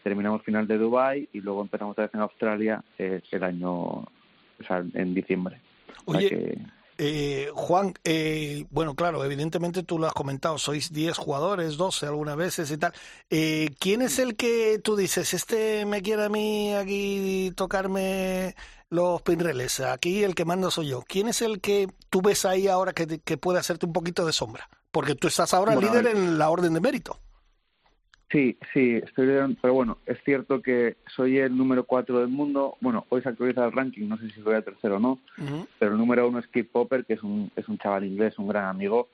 [0.01, 4.07] terminamos final de Dubai y luego empezamos otra vez en Australia eh, el año, o
[4.65, 5.57] sea, en diciembre.
[6.05, 6.57] O sea Oye, que-
[7.03, 12.37] Eh, Juan, eh, bueno, claro, evidentemente tú lo has comentado, sois 10 jugadores, 12 algunas
[12.37, 12.93] veces y tal.
[13.31, 18.55] Eh, ¿Quién es el que tú dices, este me quiere a mí aquí tocarme
[18.89, 19.79] los pinreles?
[19.79, 21.01] Aquí el que manda soy yo.
[21.01, 24.33] ¿Quién es el que tú ves ahí ahora que, que puede hacerte un poquito de
[24.33, 24.69] sombra?
[24.91, 27.17] Porque tú estás ahora Bueno, líder en la orden de mérito.
[28.31, 32.77] Sí, sí, estoy liderando, pero bueno, es cierto que soy el número 4 del mundo.
[32.79, 35.19] Bueno, hoy se actualiza el ranking, no sé si soy el tercero o no,
[35.77, 38.47] pero el número uno es Keith Popper, que es un, es un chaval inglés, un
[38.47, 39.09] gran amigo,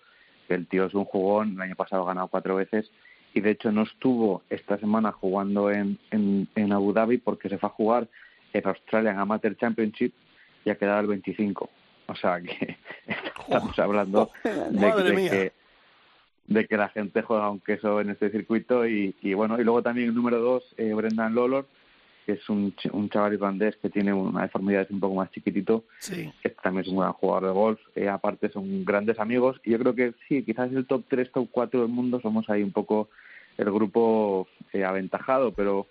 [0.48, 2.92] que el tío es un jugón, el año pasado ha ganado cuatro veces,
[3.34, 7.58] y de hecho no estuvo esta semana jugando en, en, en Abu Dhabi porque se
[7.58, 8.08] fue a jugar
[8.54, 10.14] en Australian Amateur Championship
[10.64, 11.70] y ha quedado el 25.
[12.08, 12.78] O sea que
[13.40, 15.54] estamos hablando de, que
[16.48, 19.84] de que la gente juega un queso en este circuito y, y bueno y luego
[19.84, 21.68] también el número dos eh, Brendan Lolor
[22.26, 26.32] que es un, un chaval irlandés que tiene una deformidad un poco más chiquitito Sí.
[26.42, 29.80] que también es un gran jugador de golf eh, aparte son grandes amigos y yo
[29.80, 33.10] creo que sí quizás el top 3 top 4 del mundo somos ahí un poco
[33.58, 35.88] el grupo eh, aventajado pero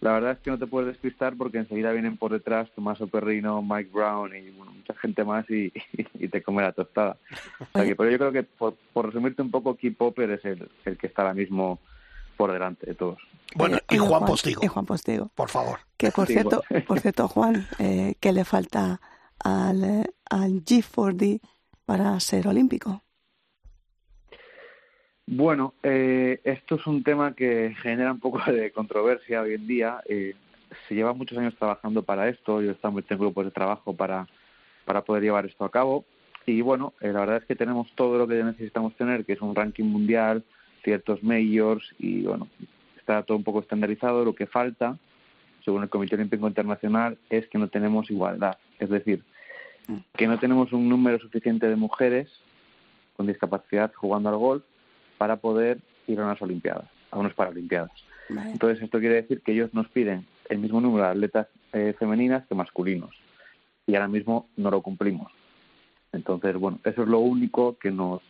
[0.00, 3.60] la verdad es que no te puedes despistar porque enseguida vienen por detrás Tomaso Perrino,
[3.62, 5.72] Mike Brown y bueno, mucha gente más y,
[6.14, 7.16] y te come la tostada.
[7.60, 10.44] O sea que, pero yo creo que, por, por resumirte un poco, Keith Popper es
[10.44, 11.78] el, el que está ahora mismo
[12.36, 13.18] por delante de todos.
[13.54, 15.30] Bueno, y Juan Postigo, Y Juan Postigo.
[15.34, 15.80] por favor.
[15.96, 16.86] Que por Sí, cierto, bueno.
[16.86, 19.00] por cierto, Juan, eh, ¿qué le falta
[19.42, 21.40] al, al G4D
[21.84, 23.02] para ser olímpico?
[25.26, 30.00] Bueno, eh, esto es un tema que genera un poco de controversia hoy en día.
[30.08, 30.34] Eh,
[30.88, 32.62] se lleva muchos años trabajando para esto.
[32.62, 34.26] Yo estamos en grupos de trabajo para,
[34.84, 36.04] para poder llevar esto a cabo.
[36.46, 39.40] Y bueno, eh, la verdad es que tenemos todo lo que necesitamos tener, que es
[39.40, 40.42] un ranking mundial,
[40.82, 42.48] ciertos majors y bueno,
[42.98, 44.24] está todo un poco estandarizado.
[44.24, 44.98] Lo que falta,
[45.64, 48.56] según el Comité Olímpico Internacional, es que no tenemos igualdad.
[48.78, 49.22] Es decir,
[50.16, 52.30] que no tenemos un número suficiente de mujeres
[53.16, 54.64] con discapacidad jugando al golf
[55.20, 57.90] para poder ir a unas Olimpiadas, a unas Paralimpiadas.
[58.30, 58.52] Vale.
[58.52, 62.46] Entonces, esto quiere decir que ellos nos piden el mismo número de atletas eh, femeninas
[62.46, 63.10] que masculinos.
[63.86, 65.30] Y ahora mismo no lo cumplimos.
[66.12, 68.22] Entonces, bueno, eso es lo único que nos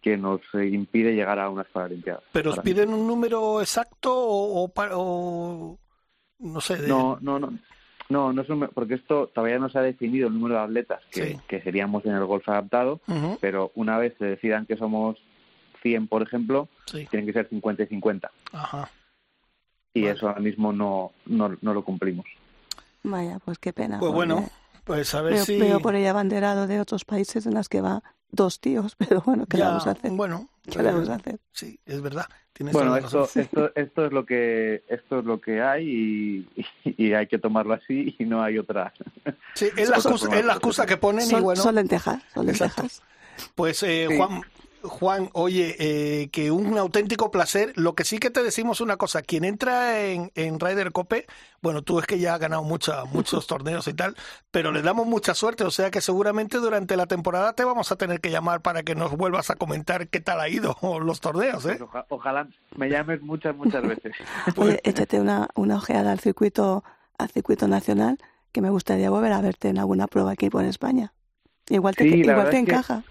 [0.00, 2.22] que nos eh, impide llegar a unas Paralimpiadas.
[2.32, 5.78] ¿Pero os piden un número exacto o, o pa- o
[6.38, 6.76] no sé?
[6.76, 7.58] de- No, no, no.
[8.08, 11.00] No, no es un- porque esto todavía no se ha definido el número de atletas
[11.10, 11.36] que, Sí.
[11.48, 13.00] que seríamos en el golf adaptado,
[13.40, 15.18] pero una vez se decidan que somos
[15.82, 18.30] 100, por ejemplo, sí, tienen que ser 50 y 50.
[18.52, 18.90] ajá.
[19.94, 20.14] Y Vale.
[20.14, 22.24] eso ahora mismo no, no, no lo cumplimos.
[23.02, 23.98] Vaya, pues qué pena.
[23.98, 24.48] Pues bueno,
[24.84, 25.58] pues a ver veo, si...
[25.58, 29.44] veo por ahí abanderado de otros países en las que va dos tíos, pero bueno,
[29.44, 30.10] ¿qué le Ya, vamos a hacer?
[30.12, 31.38] Bueno, ¿Qué le vamos a hacer?
[31.50, 32.24] sí, es verdad.
[32.54, 35.86] Tienes Bueno, esto, esto, esto es lo que esto es lo que hay
[36.56, 38.94] y, y, y hay que tomarlo así y no hay otra.
[39.54, 42.82] Sí, es la excusa, es la excusa que ponen y bueno, son lentejas, son Exacto.
[42.82, 43.02] lentejas.
[43.54, 44.16] pues eh, Sí.
[44.16, 44.40] Juan,
[44.82, 47.72] Juan, oye, eh, que un auténtico placer.
[47.76, 51.26] Lo que sí que te decimos una cosa, quien entra en, en Ryder Cope,
[51.62, 54.16] bueno, tú es que ya has ganado mucha, muchos torneos y tal,
[54.50, 57.96] pero le damos mucha suerte, o sea que seguramente durante la temporada te vamos a
[57.96, 61.64] tener que llamar para que nos vuelvas a comentar qué tal ha ido los torneos,
[61.66, 61.76] ¿eh?
[61.78, 64.12] Pues oja- ojalá me llames muchas, muchas veces.
[64.56, 66.84] Oye, échate una, una ojeada al circuito,
[67.18, 68.18] al circuito nacional,
[68.52, 71.12] que me gustaría volver a verte en alguna prueba aquí por España.
[71.68, 73.02] Igual te, Sí, igual te que- encaja.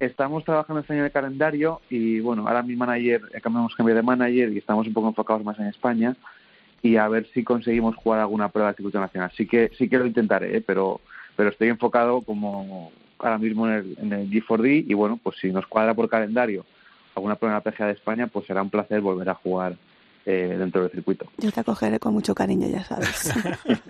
[0.00, 4.02] Estamos trabajando este año en el calendario y bueno, ahora mi manager, cambiamos cambio de
[4.02, 6.16] manager y estamos un poco enfocados más en España
[6.80, 9.30] y a ver si conseguimos jugar alguna prueba del circuito nacional.
[9.36, 10.64] Sí que sí que lo intentaré, ¿eh?
[10.66, 11.02] pero
[11.36, 15.52] pero estoy enfocado como ahora mismo en el, en el G4D y bueno, pues si
[15.52, 16.64] nos cuadra por calendario
[17.14, 19.76] alguna prueba en la PGA de España, pues será un placer volver a jugar
[20.26, 21.26] eh, dentro del circuito.
[21.38, 23.32] Yo te acogeré con mucho cariño, ya sabes.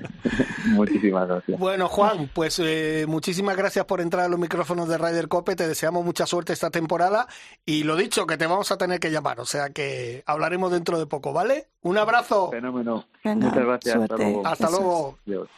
[0.66, 1.58] Muchísimas gracias.
[1.58, 5.56] Bueno, Juan, pues eh, muchísimas gracias por entrar a los micrófonos de Ryder Cope.
[5.56, 7.26] Te deseamos mucha suerte esta temporada
[7.64, 9.40] y lo dicho, que te vamos a tener que llamar.
[9.40, 11.68] O sea que hablaremos dentro de poco, ¿vale?
[11.82, 12.50] Un abrazo.
[12.50, 13.06] Fenómeno.
[13.24, 13.96] Venga, Muchas gracias.
[13.96, 14.46] Hasta luego.
[14.46, 15.18] Hasta luego.
[15.26, 15.48] Adiós.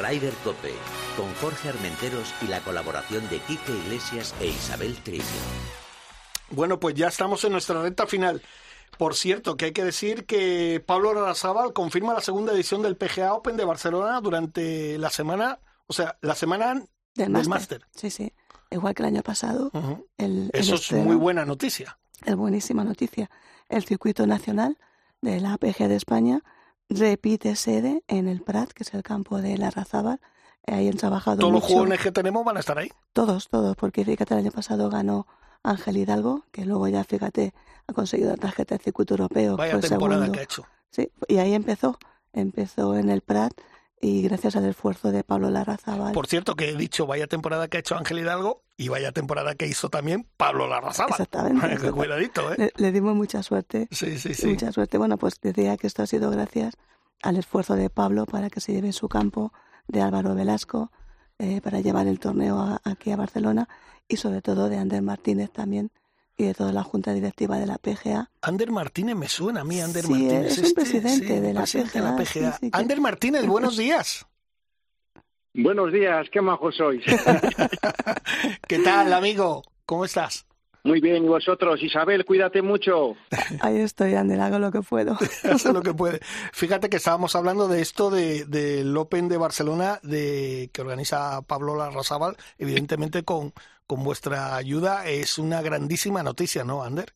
[0.00, 0.72] Ryder Cope,
[1.16, 5.24] con Jorge Armenteros y la colaboración de Quique Iglesias e Isabel Trillo.
[6.50, 8.42] Bueno, pues ya estamos en nuestra recta final.
[8.98, 13.34] Por cierto, que hay que decir que Pablo Larrazábal confirma la segunda edición del PGA
[13.34, 16.82] Open de Barcelona durante la semana, o sea, la semana
[17.14, 17.84] Del máster.
[17.94, 18.32] Sí, sí.
[18.70, 19.70] Igual que el año pasado.
[20.18, 21.98] El Eso es estreno- muy buena noticia.
[22.24, 23.30] Es buenísima noticia.
[23.68, 24.78] El circuito nacional
[25.20, 26.42] de la APG de España
[26.88, 30.20] repite sede en el Prat, que es el campo de la Razábal.
[30.66, 32.90] Ahí han trabajado Todos los jugones que tenemos van a estar ahí.
[33.12, 35.26] Todos, todos, porque fíjate, el año pasado ganó
[35.64, 37.52] Ángel Hidalgo, que luego ya, fíjate,
[37.86, 39.56] ha conseguido la tarjeta del circuito europeo.
[39.56, 40.32] Vaya temporada segundo.
[40.32, 40.66] que ha hecho.
[40.90, 41.98] Sí, y ahí empezó.
[42.32, 43.52] Empezó en el Prat
[44.00, 46.12] y gracias al esfuerzo de Pablo Larrazábal.
[46.12, 49.54] Por cierto, que he dicho vaya temporada que ha hecho Ángel Hidalgo y vaya temporada
[49.54, 51.12] que hizo también Pablo Larrazábal.
[51.12, 51.90] Exactamente.
[51.92, 52.56] Cuidadito, ¿eh?
[52.58, 53.88] Le, le dimos mucha suerte.
[53.90, 54.48] Sí, sí, sí.
[54.48, 54.98] Mucha suerte.
[54.98, 56.74] Bueno, pues decía que esto ha sido gracias
[57.22, 59.52] al esfuerzo de Pablo para que se lleve su campo,
[59.88, 60.90] de Álvaro Velasco,
[61.44, 63.68] eh, para llevar el torneo a- aquí a Barcelona
[64.08, 65.90] y sobre todo de Ander Martínez también
[66.36, 68.30] y de toda la junta directiva de la PGA.
[68.42, 70.52] Ander Martínez me suena a mí, Ander Sí, Martínez.
[70.52, 72.24] es un este, presidente sí, de la presidente PGA, PGA.
[72.52, 74.26] sí, sí, que- Ander Martínez, buenos días.
[75.56, 77.04] Buenos días, qué majos sois.
[78.66, 79.62] ¿Qué tal, amigo?
[79.86, 80.46] ¿Cómo estás?
[80.86, 83.16] Muy bien, y vosotros, Isabel, cuídate mucho.
[83.62, 85.16] Ahí estoy, Ander, hago lo que puedo.
[85.42, 86.20] Hace lo que puede.
[86.52, 91.74] Fíjate que estábamos hablando de esto de, del Open de Barcelona de que organiza Pablo
[91.74, 93.54] Larrazábal, evidentemente con,
[93.86, 95.08] con vuestra ayuda.
[95.08, 97.14] Es una grandísima noticia, ¿no, Ander?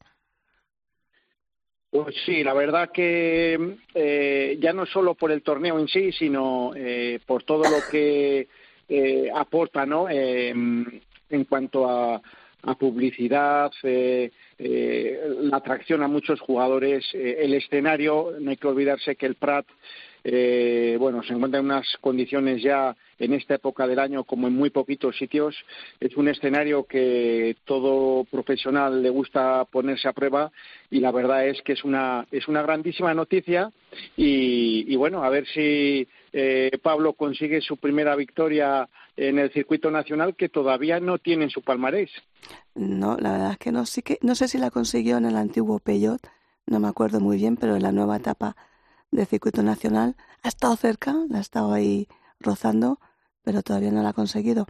[1.90, 6.72] Pues sí, la verdad que eh, ya no solo por el torneo en sí, sino
[6.74, 8.48] eh, por todo lo que
[8.88, 10.08] eh, aporta, ¿no?
[10.08, 12.22] Eh, en cuanto a,
[12.62, 18.66] a publicidad, eh, eh, la atracción a muchos jugadores, eh, el escenario, no hay que
[18.66, 19.66] olvidarse que el Prat,
[20.24, 24.54] eh, bueno, se encuentra en unas condiciones ya en esta época del año como en
[24.54, 25.56] muy poquitos sitios.
[26.00, 30.50] Es un escenario que todo profesional le gusta ponerse a prueba
[30.90, 33.70] y la verdad es que es una es una grandísima noticia
[34.16, 39.90] y, y bueno, a ver si eh, Pablo consigue su primera victoria en el circuito
[39.90, 42.10] nacional que todavía no tiene en su palmarés.
[42.74, 45.36] No, la verdad es que no, sí que no sé si la consiguió en el
[45.36, 46.20] antiguo Peyot,
[46.66, 48.56] no me acuerdo muy bien, pero en la nueva etapa
[49.10, 52.08] del circuito nacional ha estado cerca, la ha estado ahí
[52.40, 53.00] rozando,
[53.42, 54.66] pero todavía no la ha conseguido.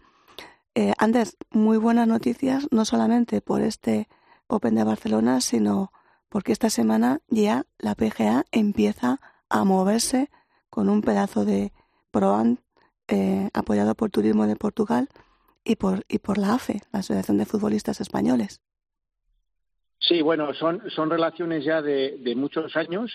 [0.74, 4.08] Eh, Anders, muy buenas noticias, no solamente por este
[4.46, 5.92] Open de Barcelona, sino
[6.28, 10.30] porque esta semana ya la PGA empieza a moverse
[10.78, 11.72] con un pedazo de
[12.12, 12.58] ProAm
[13.08, 15.08] eh, apoyado por Turismo de Portugal
[15.64, 18.60] y por, y por la AFE, la Asociación de Futbolistas Españoles.
[20.00, 23.10] Sí, bueno, son, son relaciones ya de, de muchos años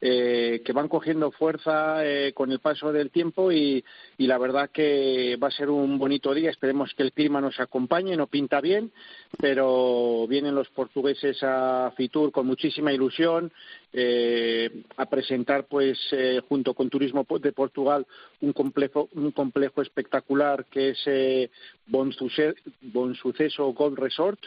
[0.00, 3.84] eh, que van cogiendo fuerza eh, con el paso del tiempo y,
[4.16, 6.50] y la verdad que va a ser un bonito día.
[6.50, 8.92] Esperemos que el clima nos acompañe, no pinta bien,
[9.38, 13.52] pero vienen los portugueses a Fitur con muchísima ilusión
[13.92, 18.06] eh, a presentar, pues, eh, junto con Turismo de Portugal,
[18.40, 21.50] un complejo, un complejo espectacular que es eh,
[21.86, 24.40] Bon, Suce- Bon Suceso Gold Resort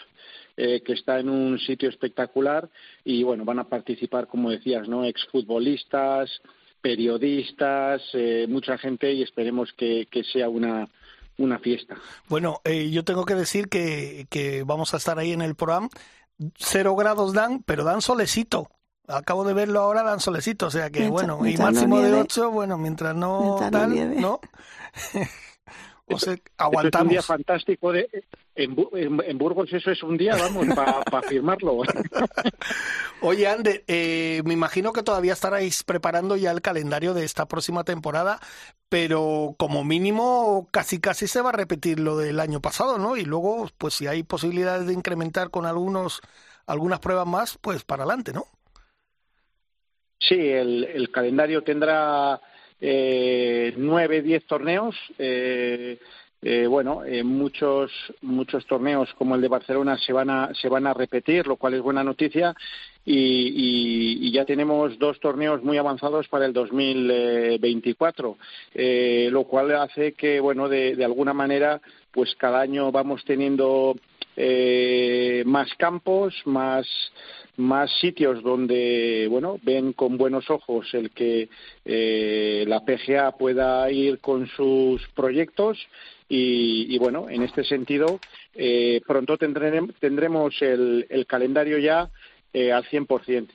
[0.58, 2.70] eh, que está en un sitio espectacular
[3.04, 6.30] y bueno van a participar como decías no exfutbolistas
[6.82, 10.88] periodistas eh, mucha gente y esperemos que, que sea una
[11.38, 11.96] una fiesta
[12.28, 15.90] Bueno, eh, yo tengo que decir que, que vamos a estar ahí en el programa.
[16.58, 18.68] Cero grados dan, pero dan solecito.
[19.12, 20.68] Acabo de verlo ahora, dan solecito.
[20.68, 22.22] O sea que, Mientras- bueno, y no máximo de nieve.
[22.22, 24.22] 8, bueno, mientras no Mientras tal.
[24.22, 24.40] ¿no?
[26.08, 27.10] o sea, Esto es un aguantamos.
[27.12, 28.10] día fantástico de
[28.56, 31.78] en, Bu- en- en Burgos eso es un día vamos para firmarlo
[33.22, 37.84] Oye, Ander, eh, me imagino que todavía estaréis preparando ya el calendario de esta próxima
[37.86, 38.40] temporada,
[38.90, 43.16] pero como mínimo casi casi se va a repetir lo del año pasado, ¿no?
[43.16, 46.20] Y luego, pues si hay posibilidades de incrementar con algunos
[46.66, 48.46] algunas pruebas más, pues para adelante, ¿no?
[50.28, 52.40] Sí, el, el calendario tendrá
[52.80, 54.96] eh, nueve, diez torneos.
[55.18, 56.00] Eh,
[56.44, 57.92] eh, bueno, eh, muchos
[58.22, 61.76] muchos torneos como el de Barcelona se van a se van a repetir, lo cual
[61.76, 62.56] es buena noticia.
[63.04, 68.38] Y, y- y ya tenemos dos torneos muy avanzados para el 2024,
[68.76, 73.96] eh, lo cual hace que, bueno, de, de alguna manera, pues cada año vamos teniendo
[74.44, 76.88] eh, más campos, más
[77.58, 81.50] más sitios donde bueno ven con buenos ojos el que
[81.84, 85.78] eh, la PGA pueda ir con sus proyectos
[86.30, 88.22] y, bueno en este sentido
[88.56, 92.10] eh, pronto tendremos, tendremos el, el calendario ya
[92.54, 93.48] eh, al 100%.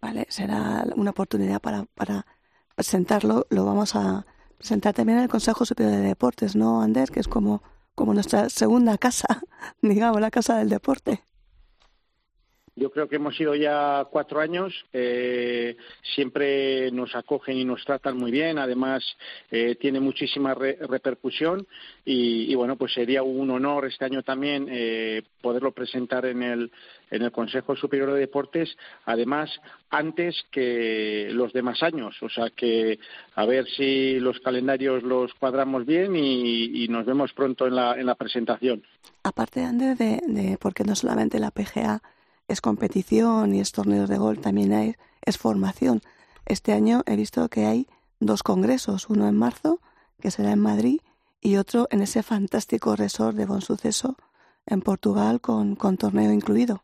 [0.00, 2.26] Vale, será una oportunidad para, para
[2.74, 3.46] presentarlo.
[3.50, 4.26] Lo vamos a
[4.58, 7.10] presentar también en el Consejo Superior de Deportes, ¿no, Ander?
[7.10, 7.62] Que es como,
[7.94, 9.42] como nuestra segunda casa,
[9.82, 11.24] digamos, la casa del deporte.
[12.76, 14.74] Yo creo que hemos ido ya cuatro años.
[14.92, 15.76] Eh,
[16.14, 18.58] siempre nos acogen y nos tratan muy bien.
[18.58, 19.04] Además,
[19.52, 21.68] eh, tiene muchísima repercusión.
[22.04, 26.72] Y, bueno, pues sería un honor este año también eh, poderlo presentar en el,
[27.12, 28.76] en el Consejo Superior de Deportes.
[29.04, 29.50] Además,
[29.90, 32.16] antes que los demás años.
[32.22, 32.98] O sea que
[33.36, 38.06] a ver si los calendarios los cuadramos bien y, nos vemos pronto en la, en
[38.06, 38.82] la presentación.
[39.22, 42.02] Aparte, de, de porque no solamente la PGA
[42.48, 46.00] es competición y es torneos de gol, también hay, es formación.
[46.46, 47.86] Este año he visto que hay
[48.20, 49.80] dos congresos, uno en marzo,
[50.20, 51.00] que será en Madrid,
[51.40, 54.16] y otro en ese fantástico resort de Bon Suceso
[54.66, 56.82] en Portugal con, con torneo incluido.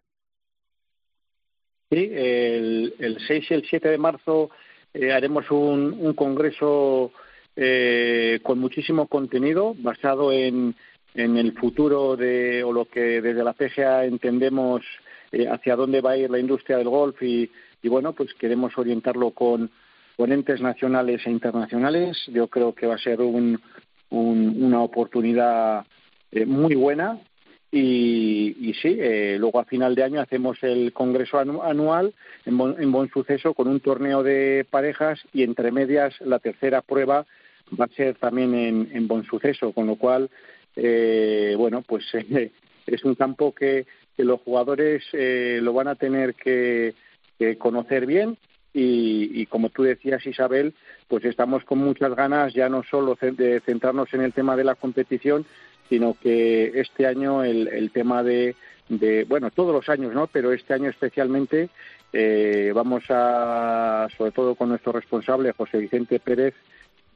[1.90, 4.50] Sí, el, el 6 y el 7 de marzo
[4.94, 7.10] eh, haremos un, un congreso
[7.56, 10.76] eh, con muchísimo contenido basado en,
[11.14, 14.82] en el futuro de, o lo que desde la PGA entendemos
[15.32, 17.50] eh, hacia dónde va a ir la industria del golf y,
[17.84, 19.70] bueno, pues queremos orientarlo con,
[20.16, 22.18] ponentes nacionales e internacionales.
[22.26, 23.58] Yo creo que va a ser un,
[24.10, 25.86] una oportunidad
[26.30, 27.18] eh, muy buena
[27.72, 32.12] y, y sí, eh, luego a final de año hacemos el congreso anual
[32.44, 37.24] en, en buen suceso con un torneo de parejas y entre medias la tercera prueba
[37.80, 40.28] va a ser también en, en buen suceso, con lo cual,
[40.76, 42.04] eh, bueno, pues
[42.86, 43.86] es un campo que
[44.24, 46.94] los jugadores eh, lo van a tener que,
[47.58, 48.36] conocer bien
[48.74, 50.74] y, como tú decías Isabel,
[51.08, 54.74] pues estamos con muchas ganas ya no solo de centrarnos en el tema de la
[54.74, 55.46] competición,
[55.88, 58.54] sino que este año el, tema de,
[59.26, 60.26] bueno, todos los años, ¿no?
[60.26, 61.70] Pero este año especialmente
[62.12, 66.54] eh, vamos a, sobre todo con nuestro responsable José Vicente Pérez,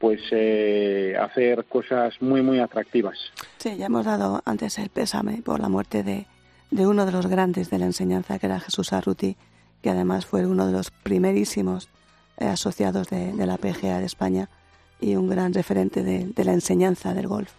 [0.05, 3.17] pues eh, hacer cosas muy muy atractivas.
[3.57, 6.27] Sí, ya hemos dado antes el pésame por la muerte de,
[6.69, 9.35] de uno de los grandes de la enseñanza, que era Jesús Arruti,
[9.81, 11.89] que además fue uno de los primerísimos
[12.37, 14.47] eh, asociados de, la PGA de España
[15.01, 17.51] y un gran referente de, la enseñanza del golf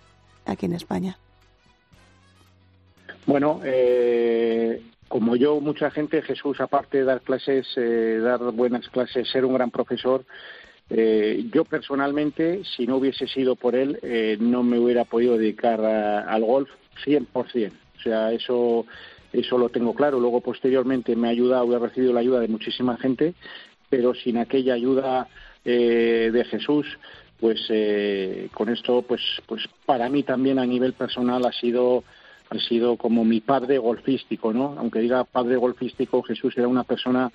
[0.44, 1.18] aquí en España.
[3.26, 9.28] Bueno, eh, como yo, mucha gente, Jesús, aparte de dar clases, eh, dar buenas clases,
[9.28, 10.24] ser un gran profesor,
[10.88, 13.98] yo personalmente, si no hubiese sido por él,
[14.40, 16.68] no me hubiera podido dedicar al golf
[17.04, 17.72] 100%
[18.06, 18.86] sea, eso,
[19.32, 20.20] eso lo tengo claro.
[20.20, 23.34] Luego, posteriormente, me ha ayudado, he recibido la ayuda de muchísima gente,
[23.90, 25.28] pero sin aquella ayuda
[25.64, 26.86] eh, de Jesús,
[27.40, 32.04] pues eh, con esto, pues, pues para mí también a nivel personal ha sido
[32.48, 34.76] ha sido como mi padre golfístico, ¿no?
[34.78, 37.32] Aunque diga padre golfístico, Jesús era una persona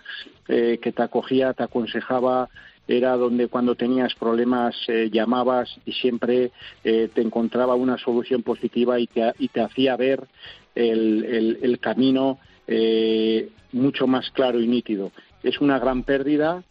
[0.47, 2.47] eh, que te acogía, te aconsejaba,
[2.91, 4.75] era donde cuando tenías problemas
[5.11, 6.51] llamabas y siempre
[6.83, 10.27] te encontraba una solución positiva y te, y te hacía ver
[10.75, 15.11] el, camino eh, mucho más claro y nítido.
[15.43, 16.63] Es una gran pérdida,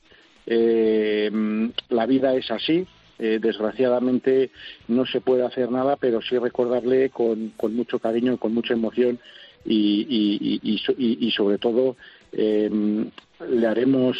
[0.47, 1.31] eh,
[1.89, 2.87] la vida es así,
[3.19, 4.51] eh, desgraciadamente
[4.89, 9.19] no se puede hacer nada, pero sí recordarle con, mucho cariño con mucha emoción
[9.65, 11.97] y, sobre todo
[12.33, 14.17] le haremos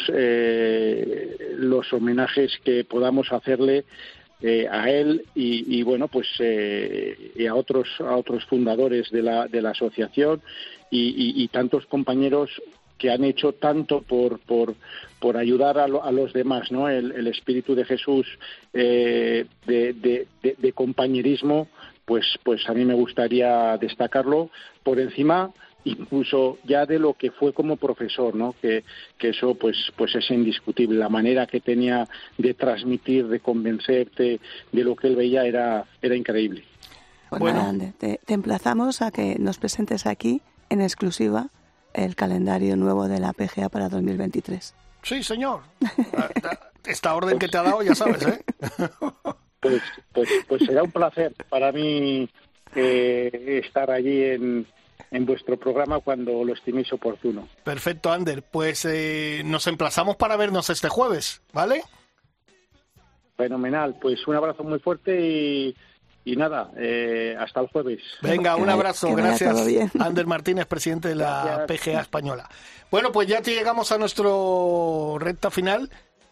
[1.57, 3.85] los homenajes que podamos hacerle
[4.43, 9.47] eh, a él y, bueno pues eh, y a otros a otros fundadores de la
[9.47, 10.41] de la asociación
[10.89, 12.49] y, tantos compañeros
[12.97, 14.73] que han hecho tanto por por,
[15.19, 18.25] por ayudar a, los demás no el, espíritu de Jesús
[18.73, 21.67] eh, de, de, de compañerismo
[22.05, 24.49] pues pues a mí me gustaría destacarlo.
[24.83, 25.51] Por encima
[25.83, 28.55] incluso ya de lo que fue como profesor, ¿no?
[28.61, 28.83] Que,
[29.17, 30.97] que eso pues pues es indiscutible.
[30.97, 32.07] La manera que tenía
[32.37, 34.39] de transmitir, de convencerte
[34.71, 36.63] de lo que él veía era, era increíble.
[37.39, 41.47] Bueno, te, emplazamos a que nos presentes aquí en exclusiva
[41.93, 44.75] el calendario nuevo de la PGA para 2023.
[45.03, 45.61] Sí, señor.
[46.85, 48.43] Esta orden que te ha dado, ya sabes, ¿eh?
[49.61, 49.79] Pues,
[50.11, 52.27] pues, pues será un placer para mí
[52.73, 54.65] eh, estar allí en,
[55.11, 57.47] en vuestro programa cuando lo estiméis oportuno.
[57.63, 58.41] Perfecto, Ander.
[58.43, 61.83] Pues eh, nos emplazamos para vernos este jueves, ¿vale?
[63.37, 63.95] Fenomenal.
[64.01, 65.75] Pues un abrazo muy fuerte y,
[66.25, 67.99] y nada, eh, hasta el jueves.
[68.21, 69.07] Venga, un abrazo.
[69.07, 69.95] que Gracias.
[69.99, 71.81] Ander Martínez, presidente de la Gracias.
[71.81, 72.49] PGA española.
[72.89, 75.89] Bueno, pues ya te llegamos a nuestro recta final.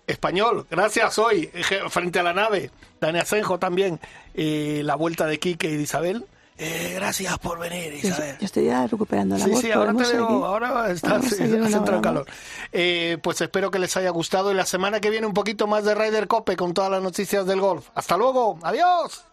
[0.08, 2.72] Español, gracias hoy, eje- frente a la nave.
[3.00, 4.00] Dani Asenjo también.
[4.34, 6.26] Y la vuelta de Quique y de Isabel.
[6.62, 8.36] Eh, gracias por venir, Yo, Isabel.
[8.38, 9.62] yo estoy ya recuperando la Sí, voz.
[9.62, 12.26] sí, ahora te veo, ahora estás sí, seguir has una entrado en hora más.
[12.26, 12.26] calor.
[12.74, 15.86] Eh, pues espero que les haya gustado y la semana que viene un poquito más
[15.86, 17.88] de Ryder Cope con todas las noticias del golf.
[17.96, 19.24] Hasta luego, adiós.